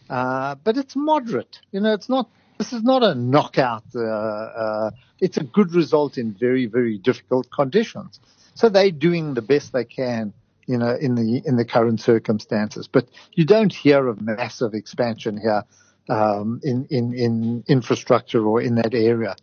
uh, 0.09 0.55
but 0.65 0.79
it's 0.79 0.97
moderate. 0.97 1.61
You 1.71 1.81
know, 1.81 1.93
it's 1.93 2.09
not. 2.09 2.31
This 2.57 2.73
is 2.73 2.83
not 2.83 3.03
a 3.03 3.15
knockout. 3.15 3.85
Uh, 3.95 4.01
uh, 4.01 4.91
it's 5.21 5.37
a 5.37 5.45
good 5.45 5.75
result 5.75 6.17
in 6.17 6.33
very 6.33 6.65
very 6.65 6.97
difficult 6.97 7.51
conditions. 7.51 8.21
So 8.55 8.71
they're 8.71 8.91
doing 8.91 9.35
the 9.35 9.43
best 9.43 9.73
they 9.73 9.85
can. 9.85 10.33
You 10.67 10.79
know, 10.79 10.95
in 10.95 11.15
the 11.15 11.43
in 11.45 11.57
the 11.57 11.65
current 11.65 12.01
circumstances, 12.01 12.89
but 12.89 13.07
you 13.33 13.45
don't 13.45 13.73
hear 13.73 14.07
of 14.07 14.23
massive 14.23 14.73
expansion 14.73 15.37
here 15.37 15.65
um, 16.11 16.61
in, 16.65 16.87
in, 16.91 17.15
in 17.15 17.65
infrastructure 17.69 18.47
or 18.47 18.63
in 18.63 18.77
that 18.77 18.95
area. 18.95 19.37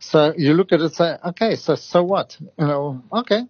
So 0.00 0.34
you 0.38 0.54
look 0.54 0.72
at 0.72 0.80
it 0.80 0.84
and 0.86 0.94
say, 0.94 1.18
okay, 1.26 1.56
so, 1.56 1.76
so 1.76 2.04
what? 2.04 2.36
You 2.58 2.66
know, 2.66 3.04
okay, 3.12 3.42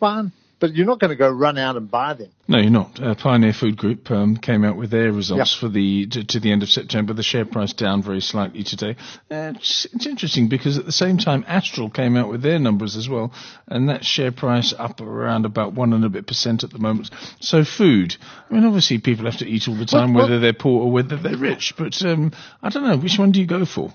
fine. 0.00 0.32
But 0.62 0.76
you're 0.76 0.86
not 0.86 1.00
going 1.00 1.08
to 1.10 1.16
go 1.16 1.28
run 1.28 1.58
out 1.58 1.74
and 1.76 1.90
buy 1.90 2.14
them. 2.14 2.30
No, 2.46 2.58
you're 2.58 2.70
not. 2.70 3.02
Uh, 3.02 3.16
Pioneer 3.16 3.52
Food 3.52 3.76
Group 3.76 4.08
um, 4.12 4.36
came 4.36 4.64
out 4.64 4.76
with 4.76 4.90
their 4.92 5.10
results 5.10 5.56
Yeah. 5.56 5.60
for 5.60 5.68
the 5.68 6.06
to, 6.06 6.22
to 6.22 6.38
the 6.38 6.52
end 6.52 6.62
of 6.62 6.68
September. 6.68 7.12
The 7.14 7.24
share 7.24 7.44
price 7.44 7.72
down 7.72 8.00
very 8.00 8.20
slightly 8.20 8.62
today. 8.62 8.94
Uh, 9.28 9.54
it's, 9.56 9.86
it's 9.92 10.06
interesting 10.06 10.48
because 10.48 10.78
at 10.78 10.86
the 10.86 10.92
same 10.92 11.18
time, 11.18 11.44
Astral 11.48 11.90
came 11.90 12.16
out 12.16 12.28
with 12.28 12.42
their 12.42 12.60
numbers 12.60 12.94
as 12.94 13.08
well, 13.08 13.32
and 13.66 13.88
that 13.88 14.04
share 14.04 14.30
price 14.30 14.72
up 14.78 15.00
around 15.00 15.46
about 15.46 15.72
one 15.72 15.92
and 15.92 16.04
a 16.04 16.08
bit 16.08 16.28
percent 16.28 16.62
at 16.62 16.70
the 16.70 16.78
moment. 16.78 17.10
So 17.40 17.64
food. 17.64 18.16
I 18.48 18.54
mean, 18.54 18.64
obviously 18.64 18.98
people 18.98 19.24
have 19.24 19.38
to 19.38 19.48
eat 19.48 19.66
all 19.66 19.74
the 19.74 19.84
time, 19.84 20.14
Well, 20.14 20.22
well- 20.22 20.30
whether 20.30 20.38
they're 20.40 20.52
poor 20.52 20.84
or 20.84 20.92
whether 20.92 21.16
they're 21.16 21.36
rich. 21.36 21.74
But 21.76 22.00
um, 22.04 22.30
I 22.62 22.68
don't 22.68 22.84
know. 22.86 22.96
Which 22.98 23.18
one 23.18 23.32
do 23.32 23.40
you 23.40 23.46
go 23.48 23.64
for? 23.64 23.92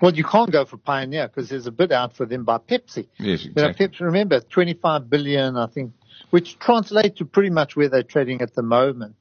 Well, 0.00 0.14
you 0.14 0.24
can't 0.24 0.50
go 0.50 0.64
for 0.64 0.76
Pioneer 0.76 1.28
because 1.28 1.48
there's 1.48 1.66
a 1.66 1.72
bid 1.72 1.92
out 1.92 2.16
for 2.16 2.24
them 2.24 2.44
by 2.44 2.58
Pepsi. 2.58 3.08
Yes, 3.18 3.44
You 3.44 3.52
know, 3.54 3.70
Pepsi, 3.70 4.00
remember, 4.00 4.40
25 4.40 5.10
billion, 5.10 5.56
I 5.56 5.66
think, 5.66 5.92
which 6.30 6.58
translates 6.58 7.18
to 7.18 7.24
pretty 7.24 7.50
much 7.50 7.76
where 7.76 7.88
they're 7.88 8.02
trading 8.02 8.40
at 8.40 8.54
the 8.54 8.62
moment. 8.62 9.16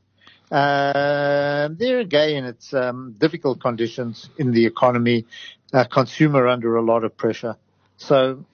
Um, 0.49 1.75
there 1.77 1.99
again, 1.99 2.45
it's 2.45 2.73
um, 2.73 3.15
difficult 3.17 3.59
conditions 3.59 4.29
in 4.37 4.51
the 4.51 4.65
economy, 4.65 5.25
uh, 5.73 5.83
consumer 5.85 6.47
under 6.47 6.77
a 6.77 6.81
lot 6.81 7.03
of 7.03 7.17
pressure. 7.17 7.57
So, 7.97 8.45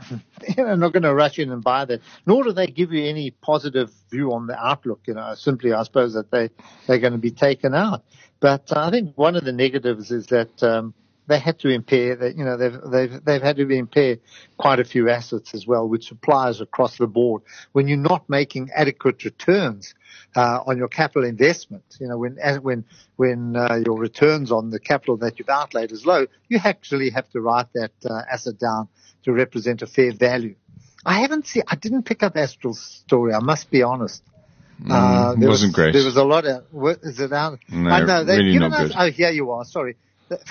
you 0.10 0.64
know, 0.64 0.74
not 0.74 0.92
going 0.92 1.04
to 1.04 1.14
rush 1.14 1.38
in 1.38 1.52
and 1.52 1.62
buy 1.62 1.84
that. 1.84 2.00
Nor 2.26 2.44
do 2.44 2.52
they 2.52 2.66
give 2.66 2.92
you 2.92 3.04
any 3.04 3.30
positive 3.30 3.90
view 4.10 4.32
on 4.32 4.46
the 4.46 4.58
outlook. 4.58 5.02
You 5.06 5.14
know, 5.14 5.34
simply, 5.36 5.72
I 5.72 5.84
suppose 5.84 6.14
that 6.14 6.30
they 6.30 6.50
they're 6.86 6.98
going 6.98 7.12
to 7.12 7.18
be 7.18 7.30
taken 7.30 7.74
out. 7.74 8.02
But 8.40 8.72
uh, 8.72 8.86
I 8.86 8.90
think 8.90 9.16
one 9.16 9.36
of 9.36 9.44
the 9.44 9.52
negatives 9.52 10.10
is 10.10 10.26
that 10.26 10.62
um, 10.62 10.94
they 11.26 11.38
had 11.38 11.58
to 11.60 11.68
impair 11.68 12.16
that. 12.16 12.36
You 12.36 12.44
know, 12.44 12.56
they've 12.56 12.78
they've 12.90 13.24
they've 13.24 13.42
had 13.42 13.56
to 13.56 13.68
impair 13.68 14.18
quite 14.56 14.78
a 14.80 14.84
few 14.84 15.08
assets 15.10 15.54
as 15.54 15.66
well, 15.66 15.88
which 15.88 16.08
suppliers 16.08 16.60
across 16.60 16.96
the 16.98 17.06
board. 17.06 17.42
When 17.72 17.88
you're 17.88 17.98
not 17.98 18.28
making 18.28 18.70
adequate 18.74 19.24
returns 19.24 19.94
uh, 20.34 20.60
on 20.66 20.76
your 20.78 20.88
capital 20.88 21.24
investment, 21.24 21.84
you 22.00 22.08
know, 22.08 22.18
when 22.18 22.38
as- 22.38 22.60
when 22.60 22.84
when 23.16 23.56
uh, 23.56 23.80
your 23.84 23.98
returns 23.98 24.52
on 24.52 24.70
the 24.70 24.80
capital 24.80 25.16
that 25.18 25.38
you've 25.38 25.48
outlaid 25.48 25.92
is 25.92 26.06
low, 26.06 26.26
you 26.48 26.58
actually 26.64 27.10
have 27.10 27.28
to 27.30 27.40
write 27.40 27.66
that 27.74 27.92
uh, 28.08 28.22
asset 28.30 28.58
down 28.58 28.88
to 29.24 29.32
represent 29.32 29.82
a 29.82 29.86
fair 29.86 30.12
value. 30.12 30.54
I 31.04 31.20
haven't 31.20 31.46
seen. 31.46 31.62
I 31.68 31.76
didn't 31.76 32.02
pick 32.04 32.22
up 32.22 32.36
Astral's 32.36 32.80
story. 32.80 33.32
I 33.34 33.40
must 33.40 33.70
be 33.70 33.82
honest. 33.82 34.22
Uh, 34.90 35.32
Mm, 35.32 35.40
there 35.40 35.48
wasn't 35.48 35.70
was, 35.70 35.74
great. 35.74 35.92
There 35.94 36.04
was 36.04 36.16
a 36.16 36.24
lot 36.24 36.44
of. 36.44 36.64
What 36.70 36.98
is 37.02 37.18
it 37.18 37.32
out? 37.32 37.58
No, 37.70 37.88
I 37.88 38.04
know 38.04 38.24
they've 38.24 38.38
really 38.38 38.58
not 38.58 38.72
good. 38.72 38.92
Oh, 38.94 39.10
here 39.10 39.30
you 39.30 39.50
are. 39.52 39.64
Sorry, 39.64 39.96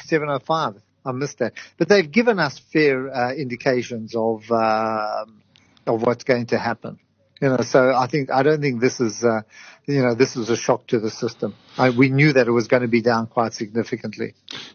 seven 0.05 0.29
oh 0.29 0.39
five. 0.39 0.75
I 1.05 1.11
missed 1.11 1.39
that. 1.39 1.53
But 1.77 1.87
they've 1.89 2.09
given 2.11 2.39
us 2.39 2.59
fair 2.73 3.13
uh, 3.13 3.33
indications 3.33 4.15
of 4.15 4.49
um 4.51 5.41
of 5.87 6.01
what's 6.01 6.23
going 6.23 6.47
to 6.47 6.57
happen. 6.57 6.99
You 7.41 7.49
know, 7.49 7.57
so 7.61 7.93
I 7.93 8.07
think 8.07 8.31
I 8.31 8.43
don't 8.43 8.61
think 8.61 8.81
this 8.81 8.99
is 8.99 9.23
uh, 9.23 9.41
you 9.87 10.01
know, 10.01 10.15
this 10.15 10.35
was 10.35 10.49
a 10.49 10.55
shock 10.55 10.87
to 10.87 10.99
the 10.99 11.11
system. 11.11 11.55
I, 11.77 11.91
we 11.91 12.09
knew 12.09 12.33
that 12.33 12.47
it 12.47 12.51
was 12.51 12.67
going 12.67 12.81
to 12.81 12.87
be 12.87 13.01
down 13.01 13.27
quite 13.27 13.53
significantly. 13.53 14.33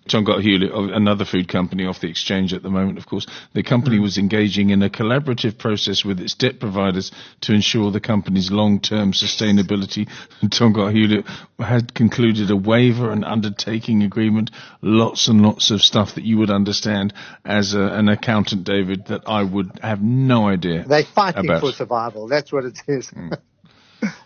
Tongaat 0.09 0.43
Hulett, 0.45 0.95
another 0.95 1.25
food 1.25 1.49
company 1.49 1.87
off 1.87 2.01
the 2.01 2.09
exchange 2.09 2.53
at 2.53 2.63
the 2.63 2.71
moment, 2.71 2.99
of 2.99 3.07
course, 3.07 3.27
the 3.53 3.63
company 3.63 3.99
mm. 3.99 4.03
was 4.03 4.19
engaging 4.19 4.71
in 4.71 4.83
a 4.83 4.91
collaborative 4.91 5.59
process 5.59 6.05
with 6.05 6.21
its 6.21 6.35
debt 6.35 6.61
providers 6.61 7.11
to 7.41 7.53
ensure 7.53 7.91
the 7.91 8.01
company's 8.01 8.51
long-term 8.51 9.13
sustainability. 9.13 10.09
Tongaat 10.43 10.95
Hulett 10.95 11.27
had 11.59 11.95
concluded 11.95 12.51
a 12.51 12.57
waiver 12.57 13.11
and 13.11 13.25
undertaking 13.25 14.03
agreement, 14.03 14.51
lots 14.81 15.29
and 15.29 15.43
lots 15.43 15.71
of 15.71 15.81
stuff 15.81 16.15
that 16.15 16.25
you 16.25 16.39
would 16.39 16.51
understand 16.51 17.13
as 17.45 17.75
a, 17.75 17.83
an 17.83 18.09
accountant, 18.09 18.65
David, 18.65 19.07
that 19.07 19.23
I 19.27 19.43
would 19.43 19.81
have 19.83 20.03
no 20.03 20.49
idea. 20.49 20.85
They're 20.87 21.05
fighting 21.05 21.47
about. 21.47 21.61
for 21.61 21.73
survival. 21.73 22.29
That's 22.29 22.53
what 22.53 22.65
it 22.65 22.81
is. 22.87 23.11
Mm. 23.11 23.39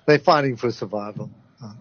They're 0.07 0.19
fighting 0.19 0.57
for 0.57 0.71
survival. 0.71 1.31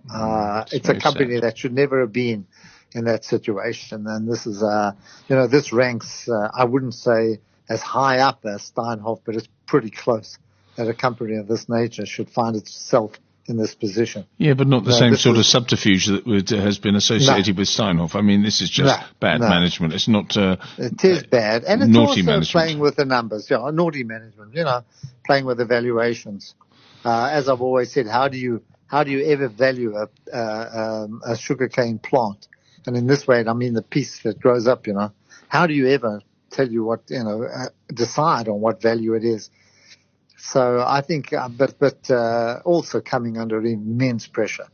Uh, 0.10 0.66
it's 0.72 0.88
a 0.88 1.00
company 1.00 1.36
sad. 1.36 1.44
that 1.44 1.58
should 1.58 1.74
never 1.74 2.02
have 2.02 2.14
been 2.14 2.48
in 2.94 3.06
that 3.06 3.26
situation. 3.26 4.08
And 4.08 4.30
this 4.30 4.46
is, 4.46 4.64
uh, 4.64 4.94
you 5.28 5.36
know, 5.36 5.48
this 5.48 5.74
ranks, 5.74 6.30
uh, 6.30 6.50
I 6.54 6.66
wouldn't 6.66 6.94
say 6.94 7.40
as 7.70 7.82
high 7.82 8.20
up 8.20 8.46
as 8.46 8.72
Steinhoff, 8.72 9.22
but 9.26 9.36
it's 9.36 9.48
pretty 9.66 9.90
close 9.90 10.38
that 10.76 10.88
a 10.88 10.94
company 10.94 11.36
of 11.36 11.48
this 11.48 11.68
nature 11.70 12.06
should 12.06 12.30
find 12.30 12.56
itself 12.56 13.14
in 13.46 13.58
this 13.58 13.76
position. 13.76 14.26
Yeah, 14.38 14.54
but 14.54 14.68
not 14.68 14.86
the 14.86 14.94
same 14.94 15.16
sort 15.16 15.38
of 15.38 15.46
subterfuge 15.46 16.08
that 16.08 16.26
would, 16.26 16.52
uh, 16.52 16.62
has 16.62 16.80
been 16.80 16.96
associated 16.96 17.56
no. 17.56 17.60
with 17.60 17.68
Steinhoff. 17.68 18.16
I 18.16 18.22
mean, 18.22 18.42
this 18.42 18.62
is 18.62 18.70
just 18.70 19.00
no, 19.00 19.06
bad 19.20 19.42
no. 19.42 19.50
management. 19.50 19.94
It's 19.94 20.08
not. 20.08 20.36
Uh, 20.38 20.58
it 20.78 21.04
is 21.04 21.24
bad, 21.24 21.64
and 21.66 21.84
it's 21.84 21.98
also 21.98 22.22
management. 22.22 22.48
playing 22.52 22.80
with 22.80 22.96
the 22.96 23.06
numbers. 23.06 23.50
Yeah, 23.50 23.70
naughty 23.74 24.04
management. 24.04 24.56
You 24.56 24.64
know, 24.64 24.84
playing 25.26 25.46
with 25.46 25.58
the 25.58 25.66
valuations. 25.66 26.56
Uh, 27.06 27.30
as 27.32 27.50
I've 27.50 27.62
always 27.62 27.92
said, 27.92 28.08
how 28.08 28.28
do 28.28 28.38
you 28.38 28.64
how 28.88 29.04
do 29.04 29.12
you 29.12 29.26
ever 29.26 29.48
value 29.48 29.96
a 29.96 30.08
uh, 30.34 31.06
um, 31.06 31.22
a 31.26 31.36
sugarcane 31.36 32.00
plant? 32.00 32.48
And 32.86 32.96
in 32.96 33.08
this 33.08 33.28
way, 33.28 33.44
I 33.46 33.54
mean 33.54 33.74
the 33.74 33.82
piece 33.82 34.20
that 34.24 34.40
grows 34.40 34.68
up. 34.68 34.88
You 34.88 34.94
know, 34.94 35.12
how 35.48 35.68
do 35.68 35.74
you 35.74 35.88
ever 35.90 36.22
tell 36.50 36.70
you 36.70 36.84
what 36.84 37.02
you 37.10 37.24
know 37.24 37.44
uh, 37.44 37.70
decide 37.94 38.48
on 38.48 38.62
what 38.62 38.82
value 38.82 39.14
it 39.16 39.24
is? 39.24 39.50
So 40.38 40.84
I 40.86 41.02
think, 41.02 41.34
uh, 41.34 41.50
but 41.50 41.80
but 41.80 42.10
uh, 42.10 42.62
also 42.66 43.02
coming 43.02 43.38
under 43.38 43.64
immense 43.64 44.28
pressure. 44.28 44.68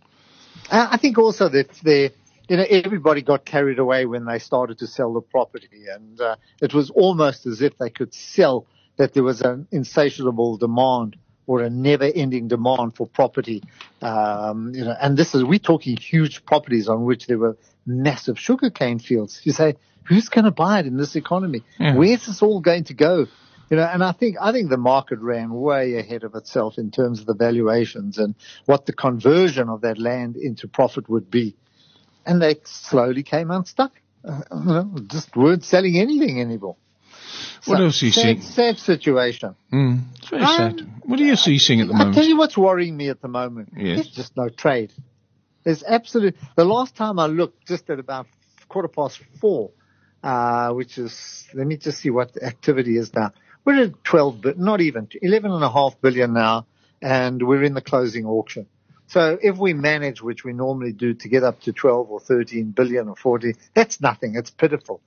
I 0.71 0.97
think 0.97 1.17
also 1.17 1.49
that 1.49 1.71
they 1.83 2.11
you 2.49 2.57
know, 2.57 2.65
everybody 2.67 3.21
got 3.21 3.45
carried 3.45 3.77
away 3.77 4.07
when 4.07 4.25
they 4.25 4.39
started 4.39 4.79
to 4.79 4.87
sell 4.87 5.13
the 5.13 5.21
property, 5.21 5.85
and 5.87 6.19
uh, 6.19 6.35
it 6.61 6.73
was 6.73 6.89
almost 6.89 7.45
as 7.45 7.61
if 7.61 7.77
they 7.77 7.91
could 7.91 8.13
sell 8.13 8.65
that 8.97 9.13
there 9.13 9.23
was 9.23 9.41
an 9.41 9.67
insatiable 9.71 10.57
demand 10.57 11.15
or 11.49 11.63
a 11.63 11.69
never-ending 11.69 12.47
demand 12.47 12.95
for 12.95 13.07
property. 13.07 13.63
Um, 14.03 14.71
you 14.75 14.85
know, 14.85 14.95
and 15.01 15.17
this 15.17 15.33
is 15.33 15.43
we're 15.43 15.57
talking 15.57 15.97
huge 15.97 16.45
properties 16.45 16.87
on 16.87 17.05
which 17.05 17.25
there 17.25 17.39
were 17.39 17.57
massive 17.87 18.37
sugarcane 18.37 18.99
fields. 18.99 19.41
You 19.45 19.51
say, 19.51 19.73
who's 20.03 20.29
going 20.29 20.45
to 20.45 20.51
buy 20.51 20.81
it 20.81 20.85
in 20.85 20.95
this 20.97 21.15
economy? 21.15 21.63
Yeah. 21.79 21.95
Where's 21.95 22.27
this 22.27 22.43
all 22.43 22.61
going 22.61 22.83
to 22.83 22.93
go? 22.93 23.25
You 23.71 23.77
know, 23.77 23.83
and 23.83 24.03
I 24.03 24.11
think 24.11 24.35
I 24.39 24.51
think 24.51 24.69
the 24.69 24.77
market 24.77 25.17
ran 25.21 25.51
way 25.51 25.95
ahead 25.95 26.23
of 26.23 26.35
itself 26.35 26.77
in 26.77 26.91
terms 26.91 27.19
of 27.19 27.25
the 27.25 27.33
valuations 27.33 28.19
and 28.19 28.35
what 28.67 28.85
the 28.85 28.93
conversion 28.93 29.69
of 29.69 29.81
that 29.81 29.97
land 29.97 30.35
into 30.35 30.67
profit 30.67 31.09
would 31.09 31.31
be, 31.31 31.55
and 32.27 32.39
they 32.39 32.57
slowly 32.63 33.23
came 33.23 33.49
unstuck. 33.49 33.93
Uh, 34.23 34.41
you 34.51 34.65
know, 34.65 34.95
just 35.07 35.35
weren't 35.35 35.63
selling 35.63 35.97
anything 35.97 36.39
anymore. 36.41 36.75
What 37.65 37.77
so, 37.77 37.83
else 37.83 38.01
are 38.01 38.05
you 38.05 38.11
sad, 38.11 38.21
seeing? 38.21 38.41
Sad 38.41 38.77
situation. 38.77 39.55
Mm, 39.71 40.03
it's 40.17 40.29
very 40.29 40.43
um, 40.43 40.57
sad. 40.77 40.91
What 41.03 41.19
are 41.19 41.23
you 41.23 41.35
seeing 41.35 41.81
at 41.81 41.87
the 41.87 41.93
moment? 41.93 42.09
I'll 42.09 42.13
tell 42.13 42.29
you 42.29 42.37
what's 42.37 42.57
worrying 42.57 42.95
me 42.95 43.09
at 43.09 43.21
the 43.21 43.27
moment. 43.27 43.73
Yes. 43.75 43.97
There's 43.97 44.11
just 44.11 44.37
no 44.37 44.49
trade. 44.49 44.93
There's 45.63 45.83
absolute. 45.83 46.37
The 46.55 46.65
last 46.65 46.95
time 46.95 47.19
I 47.19 47.25
looked, 47.25 47.67
just 47.67 47.89
at 47.89 47.99
about 47.99 48.27
quarter 48.69 48.87
past 48.87 49.19
four, 49.41 49.71
uh, 50.23 50.71
which 50.71 50.97
is 50.97 51.47
let 51.53 51.67
me 51.67 51.77
just 51.77 51.99
see 51.99 52.09
what 52.09 52.33
the 52.33 52.45
activity 52.45 52.97
is 52.97 53.13
now. 53.13 53.33
We're 53.65 53.83
at 53.83 54.03
12, 54.03 54.41
but 54.41 54.57
not 54.57 54.79
even 54.81 55.09
11 55.21 55.51
and 55.51 55.63
a 55.63 55.69
half 55.69 55.99
billion 55.99 56.33
now, 56.33 56.65
and 57.01 57.45
we're 57.45 57.63
in 57.63 57.73
the 57.73 57.81
closing 57.81 58.25
auction. 58.25 58.67
So 59.07 59.37
if 59.41 59.57
we 59.57 59.73
manage, 59.73 60.21
which 60.21 60.43
we 60.43 60.53
normally 60.53 60.93
do, 60.93 61.13
to 61.15 61.29
get 61.29 61.43
up 61.43 61.61
to 61.61 61.73
12 61.73 62.09
or 62.09 62.19
13 62.19 62.71
billion 62.71 63.09
or 63.09 63.15
40, 63.15 63.55
that's 63.73 63.99
nothing. 63.99 64.35
It's 64.35 64.51
pitiful 64.51 65.01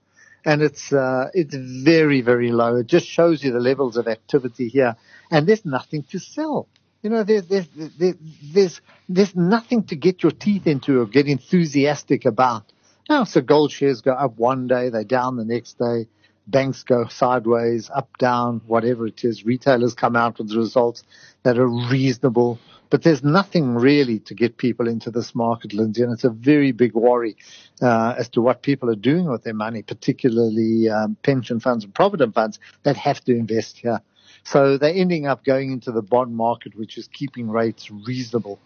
and 0.45 0.63
it's 0.63 0.93
uh, 0.93 1.31
it's 1.35 1.55
very 1.55 2.21
very 2.21 2.53
low. 2.53 2.77
It 2.77 2.87
just 2.87 3.07
shows 3.07 3.43
you 3.45 3.53
the 3.53 3.61
levels 3.61 3.97
of 3.97 4.09
activity 4.09 4.69
here, 4.69 4.97
and 5.31 5.47
there's 5.47 5.65
nothing 5.65 6.03
to 6.11 6.19
sell. 6.19 6.69
You 7.03 7.11
know, 7.11 7.25
there's 7.25 7.47
there's 7.49 7.67
there's 7.99 8.15
there's, 8.53 8.81
there's 9.09 9.37
nothing 9.37 9.85
to 9.85 9.97
get 9.97 10.23
your 10.23 10.33
teeth 10.33 10.67
into 10.67 11.01
or 11.01 11.07
get 11.07 11.27
enthusiastic 11.27 12.25
about. 12.25 12.65
Now, 13.09 13.25
so 13.25 13.41
gold 13.41 13.73
shares 13.73 14.01
go 14.01 14.13
up 14.13 14.39
one 14.39 14.69
day, 14.69 14.89
they 14.89 15.05
down 15.05 15.37
the 15.37 15.45
next 15.45 15.79
day. 15.79 16.07
Banks 16.47 16.83
go 16.83 17.07
sideways, 17.07 17.91
up, 17.95 18.17
down, 18.19 18.63
whatever 18.67 19.07
it 19.07 19.25
is. 19.25 19.45
Retailers 19.45 19.95
come 19.95 20.17
out 20.17 20.39
with 20.39 20.53
results 20.53 21.05
that 21.45 21.59
are 21.59 21.69
reasonable. 21.69 22.59
But 22.91 23.03
there's 23.03 23.25
nothing 23.25 23.75
really 23.75 24.19
to 24.21 24.35
get 24.35 24.59
people 24.59 24.87
into 24.87 25.11
this 25.11 25.35
market, 25.35 25.73
Lindsay, 25.73 26.03
and 26.03 26.13
it's 26.13 26.25
a 26.25 26.31
very 26.31 26.73
big 26.73 26.93
worry 26.93 27.37
uh, 27.81 28.15
as 28.19 28.29
to 28.31 28.43
what 28.43 28.63
people 28.63 28.91
are 28.91 28.95
doing 28.95 29.31
with 29.31 29.45
their 29.45 29.55
money, 29.55 29.83
particularly 29.83 30.91
um, 30.91 31.17
pension 31.23 31.59
funds 31.59 31.85
and 31.85 31.95
provident 31.95 32.35
funds 32.35 32.59
that 32.83 32.99
have 32.99 33.25
to 33.25 33.33
invest 33.35 33.79
here. 33.79 34.03
So 34.45 34.77
they're 34.77 34.95
ending 34.95 35.27
up 35.27 35.43
going 35.43 35.73
into 35.73 35.91
the 35.91 36.03
bond 36.03 36.37
market, 36.37 36.77
which 36.77 36.99
is 36.99 37.09
keeping 37.09 37.49
rates 37.49 37.91
reasonable, 37.91 38.59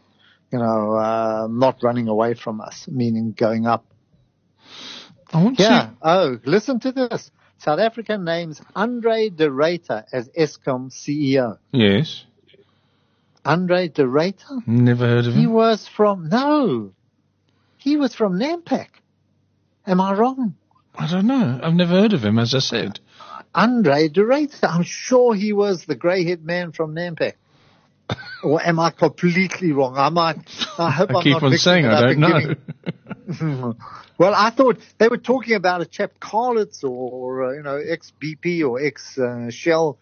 you 0.50 0.58
know, 0.58 0.96
uh, 0.96 1.46
not 1.48 1.82
running 1.84 2.08
away 2.08 2.34
from 2.34 2.60
us, 2.60 2.88
meaning 2.88 3.30
going 3.30 3.68
up. 3.68 3.84
I 5.32 5.44
want 5.44 5.60
yeah. 5.60 5.68
To... 5.68 5.94
Oh, 6.02 6.38
listen 6.44 6.80
to 6.80 6.90
this. 6.90 7.30
South 7.58 7.80
Africa 7.80 8.18
names 8.18 8.60
Andre 8.74 9.28
de 9.30 9.50
Ruyter 9.50 10.04
as 10.12 10.28
Eskom 10.30 10.90
CEO. 10.90 11.58
Yes. 11.72 12.24
Andre 13.44 13.88
de 13.88 14.06
Ruyter? 14.06 14.66
Never 14.66 15.06
heard 15.06 15.26
of 15.26 15.34
him. 15.34 15.40
He 15.40 15.46
was 15.46 15.88
from, 15.88 16.28
no, 16.28 16.92
he 17.78 17.96
was 17.96 18.14
from 18.14 18.38
Nampak. 18.38 18.88
Am 19.86 20.00
I 20.00 20.12
wrong? 20.14 20.54
I 20.94 21.06
don't 21.08 21.26
know. 21.26 21.60
I've 21.62 21.74
never 21.74 21.92
heard 21.92 22.12
of 22.12 22.24
him, 22.24 22.38
as 22.38 22.54
I 22.54 22.58
said. 22.58 22.98
Andre 23.54 24.08
de 24.08 24.22
Ruyter. 24.22 24.68
I'm 24.68 24.82
sure 24.82 25.34
he 25.34 25.52
was 25.52 25.84
the 25.84 25.94
grey-haired 25.94 26.44
man 26.44 26.72
from 26.72 26.94
Nampak. 26.94 27.34
or 28.42 28.60
am 28.62 28.78
I 28.78 28.90
completely 28.90 29.72
wrong? 29.72 29.96
I 29.96 30.08
might. 30.10 30.38
I 30.78 30.90
hope 30.90 31.10
I 31.10 31.18
am 31.18 31.22
keep 31.22 31.32
not 31.32 31.42
on 31.42 31.56
saying 31.56 31.86
I 31.86 32.12
don't 32.12 32.18
know. 32.18 33.74
well, 34.18 34.34
I 34.34 34.50
thought 34.50 34.78
they 34.98 35.08
were 35.08 35.18
talking 35.18 35.54
about 35.54 35.80
a 35.80 35.86
chap 35.86 36.12
Carlitz 36.20 36.84
or 36.84 37.44
uh, 37.44 37.52
you 37.52 37.62
know 37.62 37.76
ex 37.76 38.12
BP 38.22 38.66
or 38.68 38.80
ex 38.80 39.18
uh, 39.18 39.50
Shell. 39.50 39.98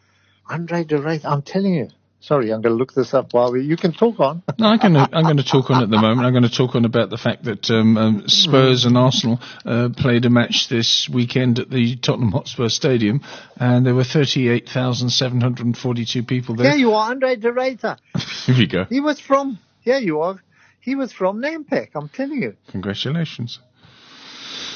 Andre 0.46 0.84
de 0.84 0.98
Ruyter. 0.98 1.24
I'm 1.24 1.40
telling 1.42 1.74
you, 1.74 1.88
Sorry, 2.24 2.52
I'm 2.54 2.62
going 2.62 2.72
to 2.72 2.78
look 2.78 2.94
this 2.94 3.12
up 3.12 3.34
while 3.34 3.52
we, 3.52 3.64
you 3.64 3.76
can 3.76 3.92
talk 3.92 4.18
on. 4.18 4.42
no, 4.58 4.68
I'm 4.68 4.78
going, 4.78 4.94
to, 4.94 5.06
I'm 5.12 5.24
going 5.24 5.37
to 5.37 5.44
talk 5.44 5.70
on 5.70 5.82
at 5.82 5.90
the 5.90 5.98
moment. 5.98 6.26
I'm 6.26 6.32
going 6.32 6.44
to 6.44 6.48
talk 6.48 6.74
on 6.74 6.87
about 6.87 7.10
the 7.10 7.18
fact 7.18 7.44
that 7.44 7.70
um, 7.70 7.98
um, 7.98 8.26
Spurs 8.28 8.87
and 8.87 8.96
Arsenal 8.96 9.40
uh, 9.66 9.90
played 9.94 10.24
a 10.24 10.30
match 10.30 10.68
this 10.70 11.06
weekend 11.12 11.58
at 11.58 11.68
the 11.68 11.96
Tottenham 11.96 12.32
Hotspur 12.32 12.70
Stadium, 12.70 13.20
and 13.58 13.84
there 13.84 13.94
were 13.94 14.04
38,742 14.04 16.22
people 16.22 16.56
there. 16.56 16.70
Here 16.70 16.78
you 16.78 16.94
are, 16.94 17.10
Andre 17.10 17.37
de 17.37 17.52
Ruyter. 17.52 17.98
Here 18.46 18.56
we 18.56 18.68
go. 18.68 18.84
He 18.84 19.00
was 19.00 19.20
from, 19.20 19.58
here 19.82 19.98
you 19.98 20.22
are, 20.22 20.42
he 20.80 20.94
was 20.94 21.12
from 21.12 21.42
Nampak, 21.42 21.90
I'm 21.94 22.08
telling 22.08 22.40
you. 22.40 22.56
Congratulations. 22.70 23.58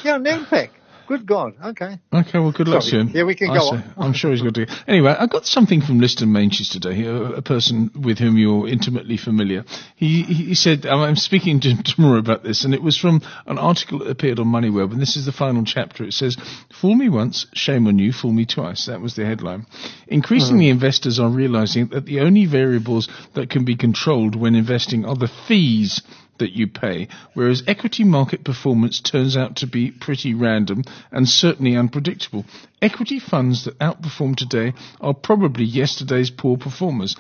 Yeah, 0.05 0.19
Nampak. 0.19 0.69
Good 1.09 1.25
God. 1.25 1.55
Okay. 1.65 1.99
Okay. 2.13 2.39
Well, 2.39 2.53
good 2.53 2.69
luck 2.69 2.85
to 2.85 3.01
him. 3.01 3.09
Yeah, 3.15 3.25
we 3.25 3.35
can 3.35 3.49
I 3.49 3.55
go 3.55 3.71
on. 3.71 3.95
I'm 3.97 4.13
sure 4.13 4.31
he's 4.31 4.43
good 4.43 4.55
to. 4.57 4.67
Anyway, 4.87 5.11
I 5.19 5.27
got 5.27 5.47
something 5.47 5.81
from 5.81 6.01
Liston 6.01 6.29
Meintjes 6.29 6.71
today, 6.71 7.05
a, 7.07 7.15
a, 7.33 7.43
person 7.43 7.91
with 7.99 8.19
whom 8.19 8.37
you're 8.37 8.69
intimately 8.69 9.17
familiar. 9.17 9.65
He, 9.97 10.23
he 10.25 10.55
said, 10.55 10.85
I'm 10.85 11.17
speaking 11.17 11.61
to 11.61 11.71
him 11.71 11.83
tomorrow 11.83 12.19
about 12.19 12.43
this, 12.43 12.67
and 12.67 12.75
it 12.75 12.83
was 12.83 12.99
from 12.99 13.23
an 13.47 13.57
article 13.57 14.01
that 14.01 14.11
appeared 14.11 14.39
on 14.39 14.49
MoneyWeb, 14.49 14.93
and 14.93 15.01
this 15.01 15.17
is 15.17 15.25
the 15.25 15.33
final 15.33 15.65
chapter. 15.65 16.05
It 16.05 16.13
says, 16.13 16.37
Fool 16.79 16.95
me 16.95 17.09
once, 17.09 17.47
shame 17.55 17.87
on 17.87 17.99
you, 17.99 18.13
fool 18.13 18.33
me 18.33 18.45
twice. 18.45 18.85
That 18.85 19.01
was 19.01 19.17
the 19.17 19.25
headline. 19.25 19.65
Increasingly, 20.09 20.67
mm. 20.67 20.73
investors 20.73 21.19
are 21.19 21.31
realizing 21.31 21.87
that 21.87 22.05
the 22.05 22.21
only 22.21 22.45
variables 22.45 23.09
that 23.33 23.49
can 23.49 23.65
be 23.65 23.77
controlled 23.77 24.37
when 24.37 24.55
investing 24.55 25.07
are 25.07 25.17
the 25.17 25.31
fees 25.49 26.03
that 26.39 26.53
you 26.53 26.67
pay, 26.67 27.09
whereas 27.35 27.63
equity 27.67 28.05
market 28.05 28.45
performance 28.45 29.01
turns 29.01 29.37
out 29.37 29.57
to 29.57 29.67
be 29.67 29.91
pretty 29.91 30.35
random 30.35 30.85
and 31.11 31.29
certainly 31.29 31.77
unpredictable. 31.77 32.45
Equity 32.81 33.19
funds 33.19 33.65
that 33.65 33.79
outperform 33.79 34.37
today 34.37 34.73
are 35.01 35.15
probably 35.15 35.65
yesterday's 35.65 36.31
poor 36.31 36.57
performers, 36.57 37.17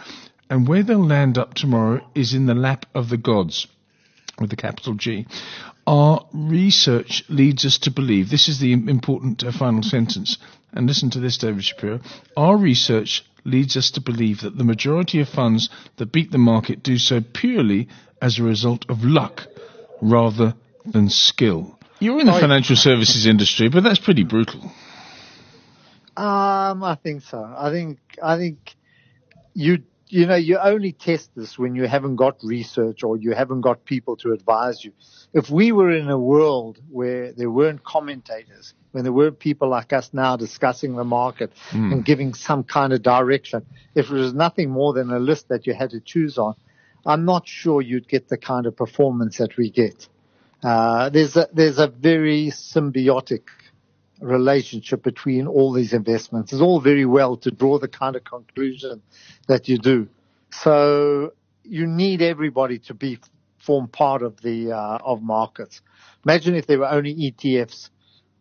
and 0.50 0.66
where 0.66 0.82
they'll 0.82 1.04
land 1.04 1.36
up 1.36 1.54
tomorrow 1.54 2.00
is 2.14 2.34
in 2.34 2.46
the 2.46 2.54
lap 2.54 2.86
of 2.94 3.08
the 3.08 3.16
gods 3.16 3.66
with 4.40 4.52
a 4.52 4.56
capital 4.56 4.94
G. 4.94 5.26
Our 5.86 6.26
research 6.32 7.24
leads 7.28 7.64
us 7.64 7.78
to 7.78 7.90
believe, 7.90 8.28
this 8.28 8.48
is 8.48 8.60
the 8.60 8.72
important 8.72 9.42
uh, 9.42 9.52
final 9.52 9.82
sentence, 9.82 10.38
and 10.72 10.86
listen 10.86 11.10
to 11.10 11.20
this, 11.20 11.38
David 11.38 11.64
Shapiro. 11.64 12.00
Our 12.36 12.56
research 12.56 13.24
leads 13.44 13.76
us 13.76 13.90
to 13.92 14.00
believe 14.00 14.42
that 14.42 14.56
the 14.56 14.64
majority 14.64 15.20
of 15.20 15.28
funds 15.28 15.70
that 15.96 16.12
beat 16.12 16.30
the 16.30 16.38
market 16.38 16.82
do 16.82 16.98
so 16.98 17.20
purely 17.20 17.88
as 18.20 18.38
a 18.38 18.42
result 18.42 18.84
of 18.88 19.04
luck 19.04 19.46
rather 20.00 20.54
than 20.84 21.08
skill. 21.08 21.78
You're 22.00 22.20
in 22.20 22.26
the 22.26 22.32
financial 22.32 22.76
services 22.76 23.26
industry, 23.26 23.68
but 23.68 23.82
that's 23.82 23.98
pretty 23.98 24.24
brutal. 24.24 24.70
Um, 26.16 26.82
I 26.82 26.96
think 27.00 27.22
so. 27.22 27.42
I 27.56 27.70
think 27.70 27.98
I 28.22 28.36
think 28.36 28.76
you 29.54 29.82
you 30.08 30.26
know 30.26 30.36
you 30.36 30.58
only 30.58 30.92
test 30.92 31.30
this 31.36 31.58
when 31.58 31.74
you 31.74 31.86
haven't 31.86 32.16
got 32.16 32.38
research 32.42 33.02
or 33.02 33.16
you 33.16 33.32
haven't 33.32 33.60
got 33.60 33.84
people 33.84 34.16
to 34.18 34.32
advise 34.32 34.84
you. 34.84 34.92
If 35.32 35.50
we 35.50 35.72
were 35.72 35.90
in 35.90 36.08
a 36.08 36.18
world 36.18 36.78
where 36.88 37.32
there 37.32 37.50
weren't 37.50 37.84
commentators, 37.84 38.74
when 38.92 39.04
there 39.04 39.12
weren't 39.12 39.38
people 39.38 39.68
like 39.68 39.92
us 39.92 40.10
now 40.12 40.36
discussing 40.36 40.96
the 40.96 41.04
market 41.04 41.52
mm. 41.70 41.92
and 41.92 42.04
giving 42.04 42.34
some 42.34 42.64
kind 42.64 42.92
of 42.92 43.02
direction, 43.02 43.66
if 43.94 44.10
it 44.10 44.14
was 44.14 44.32
nothing 44.34 44.70
more 44.70 44.92
than 44.92 45.10
a 45.10 45.18
list 45.18 45.48
that 45.48 45.66
you 45.66 45.74
had 45.74 45.90
to 45.90 46.00
choose 46.00 46.38
on, 46.38 46.54
I'm 47.06 47.24
not 47.24 47.46
sure 47.46 47.80
you'd 47.80 48.08
get 48.08 48.28
the 48.28 48.36
kind 48.36 48.66
of 48.66 48.76
performance 48.76 49.38
that 49.38 49.56
we 49.56 49.70
get. 49.70 50.08
Uh, 50.62 51.08
there's 51.10 51.36
a, 51.36 51.48
there's 51.52 51.78
a 51.78 51.86
very 51.88 52.48
symbiotic 52.48 53.42
relationship 54.20 55.02
between 55.02 55.46
all 55.46 55.72
these 55.72 55.92
investments. 55.92 56.52
It's 56.52 56.60
all 56.60 56.80
very 56.80 57.04
well 57.04 57.36
to 57.38 57.50
draw 57.50 57.78
the 57.78 57.88
kind 57.88 58.16
of 58.16 58.24
conclusion 58.24 59.02
that 59.46 59.68
you 59.68 59.78
do. 59.78 60.08
So 60.50 61.32
you 61.62 61.86
need 61.86 62.22
everybody 62.22 62.78
to 62.80 62.94
be 62.94 63.18
form 63.58 63.88
part 63.88 64.22
of 64.22 64.40
the 64.40 64.72
uh, 64.72 64.98
of 65.04 65.22
markets. 65.22 65.82
Imagine 66.24 66.54
if 66.54 66.66
there 66.66 66.78
were 66.78 66.90
only 66.90 67.14
ETFs 67.14 67.90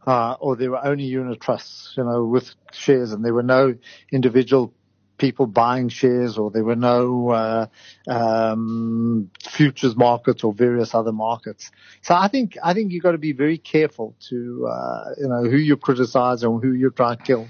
uh, 0.05 0.35
or 0.39 0.55
there 0.55 0.71
were 0.71 0.83
only 0.83 1.03
unit 1.03 1.41
trusts, 1.41 1.93
you 1.97 2.03
know, 2.03 2.25
with 2.25 2.49
shares, 2.71 3.11
and 3.11 3.23
there 3.23 3.33
were 3.33 3.43
no 3.43 3.75
individual 4.11 4.73
people 5.17 5.47
buying 5.47 5.89
shares 5.89 6.37
or 6.37 6.51
there 6.51 6.63
were 6.63 6.75
no 6.75 7.29
uh, 7.29 7.67
um, 8.07 9.29
futures 9.49 9.95
markets 9.95 10.43
or 10.43 10.53
various 10.53 10.93
other 10.93 11.11
markets. 11.11 11.71
So 12.01 12.15
I 12.15 12.27
think 12.27 12.57
I 12.63 12.73
think 12.73 12.91
you've 12.91 13.03
got 13.03 13.11
to 13.11 13.17
be 13.17 13.33
very 13.33 13.57
careful 13.57 14.15
to 14.29 14.67
uh, 14.71 15.09
you 15.17 15.27
know 15.27 15.43
who 15.43 15.57
you 15.57 15.77
criticize 15.77 16.43
and 16.43 16.61
who 16.61 16.73
you 16.73 16.91
try 16.91 17.15
to 17.15 17.23
kill. 17.23 17.47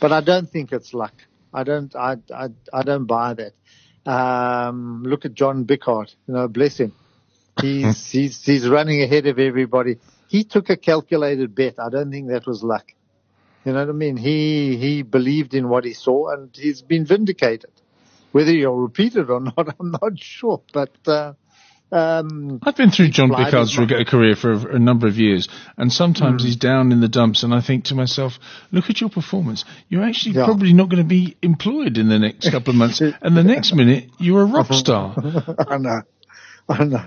But 0.00 0.12
I 0.12 0.20
don't 0.20 0.48
think 0.48 0.72
it's 0.72 0.94
luck. 0.94 1.14
I 1.52 1.64
don't 1.64 1.94
I 1.94 2.16
I, 2.34 2.48
I 2.72 2.82
don't 2.82 3.06
buy 3.06 3.34
that. 3.34 3.52
Um, 4.10 5.02
look 5.04 5.24
at 5.24 5.34
John 5.34 5.64
Bickard. 5.64 6.12
You 6.26 6.34
know, 6.34 6.48
bless 6.48 6.78
him. 6.78 6.92
He's 7.60 8.10
he's 8.10 8.44
he's 8.44 8.68
running 8.68 9.02
ahead 9.02 9.26
of 9.26 9.38
everybody. 9.38 9.98
He 10.28 10.44
took 10.44 10.70
a 10.70 10.76
calculated 10.76 11.54
bet. 11.54 11.78
I 11.78 11.88
don't 11.90 12.10
think 12.10 12.28
that 12.28 12.46
was 12.46 12.62
luck. 12.62 12.92
You 13.68 13.74
know 13.74 13.80
what 13.80 13.90
I 13.90 13.92
mean? 13.92 14.16
He 14.16 14.78
he 14.78 15.02
believed 15.02 15.52
in 15.52 15.68
what 15.68 15.84
he 15.84 15.92
saw, 15.92 16.32
and 16.32 16.48
he's 16.56 16.80
been 16.80 17.04
vindicated. 17.04 17.70
Whether 18.32 18.52
he'll 18.52 18.72
repeat 18.72 19.14
it 19.14 19.28
or 19.28 19.40
not, 19.58 19.76
I'm 19.78 19.90
not 19.90 20.18
sure. 20.18 20.62
But 20.72 20.96
uh, 21.06 21.34
um, 21.92 22.60
I've 22.62 22.76
been 22.76 22.90
through 22.90 23.10
John 23.10 23.28
Bickard's 23.28 23.76
career 23.76 24.36
for 24.36 24.52
a, 24.52 24.76
a, 24.76 24.78
number 24.78 25.06
of 25.06 25.18
years, 25.18 25.50
and 25.76 25.92
sometimes 25.92 26.40
mm. 26.40 26.46
he's 26.46 26.56
down 26.56 26.92
in 26.92 27.02
the 27.02 27.10
dumps, 27.10 27.42
and 27.42 27.52
I 27.52 27.60
think 27.60 27.84
to 27.84 27.94
myself, 27.94 28.38
"Look 28.72 28.88
at 28.88 29.02
your 29.02 29.10
performance. 29.10 29.66
You're 29.90 30.02
actually 30.02 30.36
yeah. 30.36 30.46
probably 30.46 30.72
not 30.72 30.88
going 30.88 31.02
to 31.02 31.08
be 31.08 31.36
employed 31.42 31.98
in 31.98 32.08
the 32.08 32.18
next 32.18 32.50
couple 32.50 32.70
of 32.70 32.76
months, 32.76 33.00
and 33.20 33.36
the 33.36 33.44
next 33.44 33.74
minute 33.74 34.08
you're 34.18 34.44
a 34.44 34.46
rock 34.46 34.68
star." 34.72 35.14
I 35.68 35.76
know, 35.76 36.00
I 36.70 36.84
know, 36.84 37.04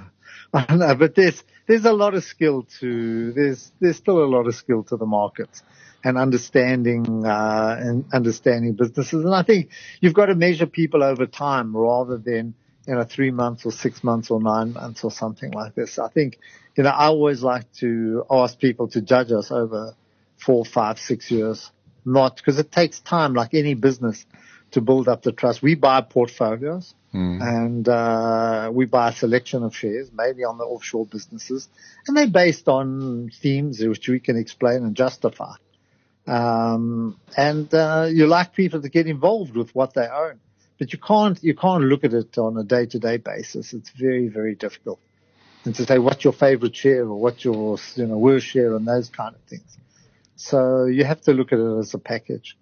I 0.54 0.76
know. 0.76 0.96
But 0.96 1.16
there's 1.16 1.44
there's 1.68 1.86
a 1.86 1.94
lot 1.94 2.14
of 2.14 2.24
skill 2.24 2.64
to 2.80 3.32
there's 3.34 3.72
there's 3.80 3.98
still 3.98 4.24
a 4.24 4.26
lot 4.28 4.48
of 4.48 4.56
skill 4.56 4.84
to 4.86 4.98
the 4.98 5.06
markets 5.06 5.64
and 6.04 6.18
understanding 6.18 7.26
uh, 7.26 7.78
and 7.80 8.06
understanding 8.14 8.74
businesses. 8.74 9.24
And 9.24 9.34
I 9.34 9.44
think 9.44 9.70
you've 10.02 10.14
got 10.14 10.28
to 10.28 10.36
measure 10.36 10.66
people 10.66 11.04
over 11.04 11.26
time 11.26 11.76
rather 11.76 12.18
than 12.18 12.54
you 12.88 12.96
know 12.96 13.04
three 13.04 13.32
months 13.32 13.66
or 13.66 13.72
six 13.72 14.04
months 14.04 14.32
or 14.32 14.42
nine 14.42 14.74
months 14.74 15.04
or 15.04 15.12
something 15.12 15.52
like 15.52 15.76
this. 15.76 16.00
I 16.00 16.10
think 16.10 16.38
you 16.76 16.84
know 16.84 16.90
I 16.90 17.06
always 17.06 17.44
like 17.44 17.72
to 17.76 18.26
ask 18.30 18.60
people 18.60 18.88
to 18.90 19.02
judge 19.02 19.32
us 19.32 19.52
over 19.52 19.96
four, 20.38 20.66
five, 20.66 21.00
six 21.00 21.30
years, 21.32 21.72
not 22.04 22.36
because 22.38 22.58
it 22.60 22.72
takes 22.72 23.00
time, 23.00 23.34
like 23.36 23.54
any 23.54 23.76
business, 23.76 24.26
to 24.72 24.82
build 24.82 25.08
up 25.08 25.22
the 25.22 25.32
trust. 25.32 25.62
We 25.62 25.76
buy 25.76 26.02
portfolios. 26.02 26.96
Mm. 27.14 27.42
And 27.42 27.90
uh, 27.90 28.72
we 28.74 28.86
buy 28.86 29.10
a 29.10 29.14
selection 29.14 29.64
of 29.64 29.76
shares, 29.76 30.10
mainly 30.14 30.44
on 30.44 30.58
the 30.58 30.64
offshore 30.64 31.06
businesses, 31.06 31.68
and 32.08 32.16
they're 32.16 32.30
based 32.30 32.70
on 32.70 33.32
themes 33.42 33.82
which 33.82 34.08
we 34.08 34.20
can 34.20 34.38
explain 34.38 34.78
and 34.84 34.96
justify. 34.96 35.56
Um, 36.26 37.20
and 37.36 37.74
uh, 37.74 38.08
you 38.10 38.28
like 38.28 38.54
people 38.54 38.82
to 38.82 38.90
get 38.90 39.08
involved 39.08 39.58
with 39.58 39.76
what 39.76 39.94
they 39.94 40.08
own, 40.08 40.40
but 40.80 40.94
you 40.94 41.00
can't 41.00 41.42
you 41.44 41.56
can't 41.56 41.84
look 41.84 42.04
at 42.04 42.14
it 42.14 42.38
on 42.38 42.58
a 42.58 42.64
day 42.64 42.86
to 42.86 43.00
day 43.00 43.18
basis. 43.18 43.74
It's 43.74 43.90
very 43.90 44.28
very 44.30 44.56
difficult. 44.56 45.00
And 45.66 45.76
to 45.76 45.86
say 45.86 46.00
what's 46.00 46.24
your 46.24 46.34
favorite 46.34 46.76
share 46.76 47.04
or 47.04 47.20
what's 47.20 47.44
your 47.44 47.78
you 47.96 48.08
know 48.08 48.18
worst 48.18 48.46
share 48.46 48.76
and 48.76 48.88
those 48.88 49.10
kind 49.10 49.36
of 49.36 49.42
things. 49.42 49.78
So 50.38 50.86
you 50.86 51.04
have 51.04 51.22
to 51.24 51.34
look 51.34 51.52
at 51.52 51.60
it 51.60 51.80
as 51.80 51.94
a 51.94 52.00
package. 52.00 52.58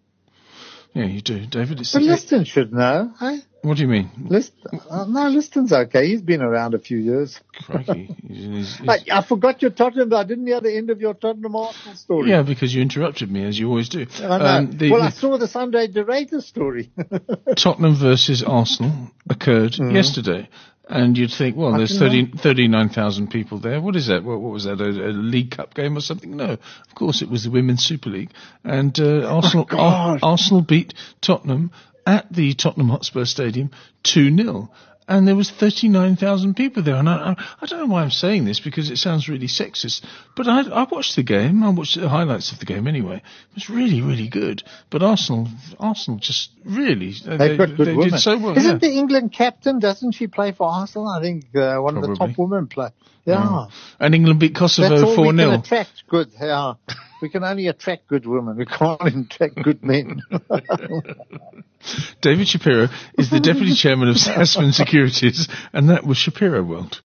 Yeah, 0.94 1.06
you 1.06 1.22
do, 1.22 1.46
David. 1.46 1.80
It's 1.82 1.94
but 1.94 2.02
Liston 2.02 2.46
should 2.46 2.74
know, 2.74 3.14
hey? 3.20 3.40
What 3.62 3.76
do 3.76 3.84
you 3.84 3.90
mean? 3.90 4.10
List, 4.30 4.54
uh, 4.90 5.06
no, 5.06 5.28
Liston's 5.28 5.74
okay. 5.74 6.08
He's 6.08 6.22
been 6.22 6.42
around 6.42 6.74
a 6.74 6.80
few 6.80 6.98
years. 6.98 7.40
Crikey. 7.66 8.16
He's, 8.28 8.78
he's, 8.78 8.88
I, 8.88 9.00
I, 9.12 9.26
forgot 9.26 9.62
your 9.62 9.72
Tottenham. 9.72 10.10
But 10.10 10.18
I 10.18 10.24
didn't 10.24 10.48
hear 10.48 10.62
the 10.62 10.76
end 10.76 10.90
of 10.90 11.02
your 11.02 11.14
Tottenham 11.14 11.56
Arsenal 11.56 11.96
story. 11.96 12.30
Yeah, 12.30 12.44
because 12.44 12.74
you 12.74 12.82
interrupted 12.82 13.30
me, 13.30 13.46
as 13.46 13.60
you 13.60 13.68
always 13.68 13.90
do. 13.90 14.06
I. 14.22 14.58
Um, 14.58 14.78
the, 14.78 14.92
well, 14.92 15.02
I 15.02 15.10
saw 15.10 15.38
the 15.38 15.48
Sunday 15.48 15.88
De 15.88 16.42
story. 16.42 16.92
Tottenham 17.58 17.96
versus 17.96 18.44
Arsenal 18.44 19.12
occurred 19.30 19.74
mm-hmm. 19.74 19.96
yesterday. 19.96 20.48
And 20.88 21.16
you'd 21.16 21.32
think, 21.32 21.56
well, 21.56 21.78
there's 21.78 22.00
30, 22.00 22.32
39,000 22.38 23.30
people 23.30 23.60
there. 23.60 23.80
What 23.80 23.96
is 23.96 24.08
that? 24.08 24.24
What, 24.24 24.42
what 24.42 24.52
was 24.52 24.64
that? 24.64 24.82
A, 24.82 24.86
a, 24.86 25.14
League 25.14 25.52
Cup 25.52 25.76
game 25.76 25.96
or 25.96 26.02
something? 26.02 26.36
No. 26.36 26.54
Of 26.54 26.96
course, 26.96 27.22
it 27.22 27.30
was 27.30 27.44
the 27.44 27.52
Women's 27.52 27.86
Super 27.86 28.10
League. 28.10 28.32
And 28.64 29.00
uh, 29.00 29.28
Arsenal, 29.28 29.68
oh 29.72 29.78
Ar- 29.78 30.20
Arsenal 30.24 30.64
beat 30.64 30.96
Tottenham 31.22 31.72
at 32.10 32.32
the 32.34 32.56
Tottenham 32.56 32.90
Hotspur 32.90 33.26
Stadium 33.26 33.70
2 34.04 34.36
0 34.36 34.72
and 35.08 35.28
there 35.28 35.36
was 35.36 35.50
39,000 35.50 36.54
people 36.56 36.84
there. 36.84 36.96
And 36.96 37.10
I, 37.10 37.36
I, 37.60 37.66
don't 37.66 37.80
know 37.80 37.94
why 37.94 38.04
I'm 38.04 38.12
saying 38.12 38.46
this 38.46 38.60
because 38.60 38.92
it 38.92 38.98
sounds 38.98 39.28
really 39.28 39.48
sexist, 39.48 40.06
but 40.36 40.48
I, 40.48 40.62
I 40.62 40.84
watched 40.84 41.16
the 41.16 41.24
game. 41.24 41.64
I 41.64 41.70
watched 41.70 42.00
the 42.00 42.08
highlights 42.08 42.52
of 42.52 42.60
the 42.60 42.66
game 42.66 42.88
anyway. 42.88 43.16
It 43.16 43.56
was 43.56 43.70
really, 43.72 44.02
really 44.02 44.28
good. 44.28 44.62
But 44.92 45.02
Arsenal, 45.02 45.48
Arsenal 45.80 46.20
just 46.20 46.52
really, 46.64 47.14
They've 47.26 47.40
they, 47.40 47.58
got 47.58 47.76
good 47.76 47.88
they 47.88 47.96
did 47.96 48.20
so 48.20 48.38
well. 48.38 48.56
Isn't 48.56 48.84
yeah. 48.84 48.90
the 48.90 48.98
England 49.00 49.34
captain, 49.34 49.80
doesn't 49.80 50.12
she 50.12 50.28
play 50.28 50.52
for 50.52 50.68
Arsenal? 50.68 51.08
I 51.08 51.22
think 51.22 51.46
uh, 51.56 51.78
one 51.78 51.96
Probably. 51.96 52.12
of 52.12 52.20
the 52.20 52.28
top 52.28 52.38
women 52.38 52.68
play. 52.68 52.90
Yeah. 53.26 53.66
And 54.00 54.14
England 54.14 54.40
beat 54.40 54.56
Kosovo 54.56 55.16
4 55.16 55.36
0. 55.36 55.52
attract 55.54 56.04
good, 56.08 56.30
yeah. 56.40 56.74
We 57.22 57.30
can 57.30 57.44
only 57.44 57.68
attract 57.68 58.08
good 58.08 58.26
women. 58.26 58.58
We 58.58 58.66
can't 58.66 59.02
attract 59.32 59.56
good 59.62 59.84
men. 59.84 60.22
David 62.22 62.48
Shapiro 62.48 62.88
is 63.18 63.30
the 63.30 63.40
Deputy 63.40 63.74
Chairman 63.74 64.10
of 64.10 64.16
Sasfin 64.16 64.74
Securities, 64.74 65.48
and 65.74 65.90
that 65.90 66.06
was 66.06 66.18
Shapiro 66.18 66.64
World. 66.64 67.02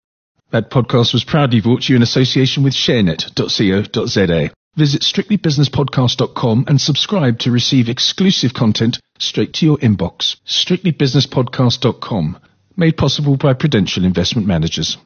That 0.50 0.70
podcast 0.70 1.12
was 1.12 1.24
proudly 1.24 1.60
brought 1.60 1.82
to 1.82 1.92
you 1.92 1.96
in 1.96 2.02
association 2.02 2.62
with 2.62 2.74
sharenet.co.za. 2.74 4.50
Visit 4.76 5.02
strictlybusinesspodcast.com 5.02 6.64
and 6.68 6.80
subscribe 6.80 7.40
to 7.40 7.50
receive 7.50 7.88
exclusive 7.88 8.54
content 8.54 8.98
straight 9.18 9.54
to 9.54 9.66
your 9.66 9.78
inbox. 9.78 10.36
strictlybusinesspodcast.com. 10.46 12.38
Made 12.76 12.96
possible 12.96 13.36
by 13.36 13.54
Prudential 13.54 14.04
Investment 14.04 14.46
Managers. 14.46 14.98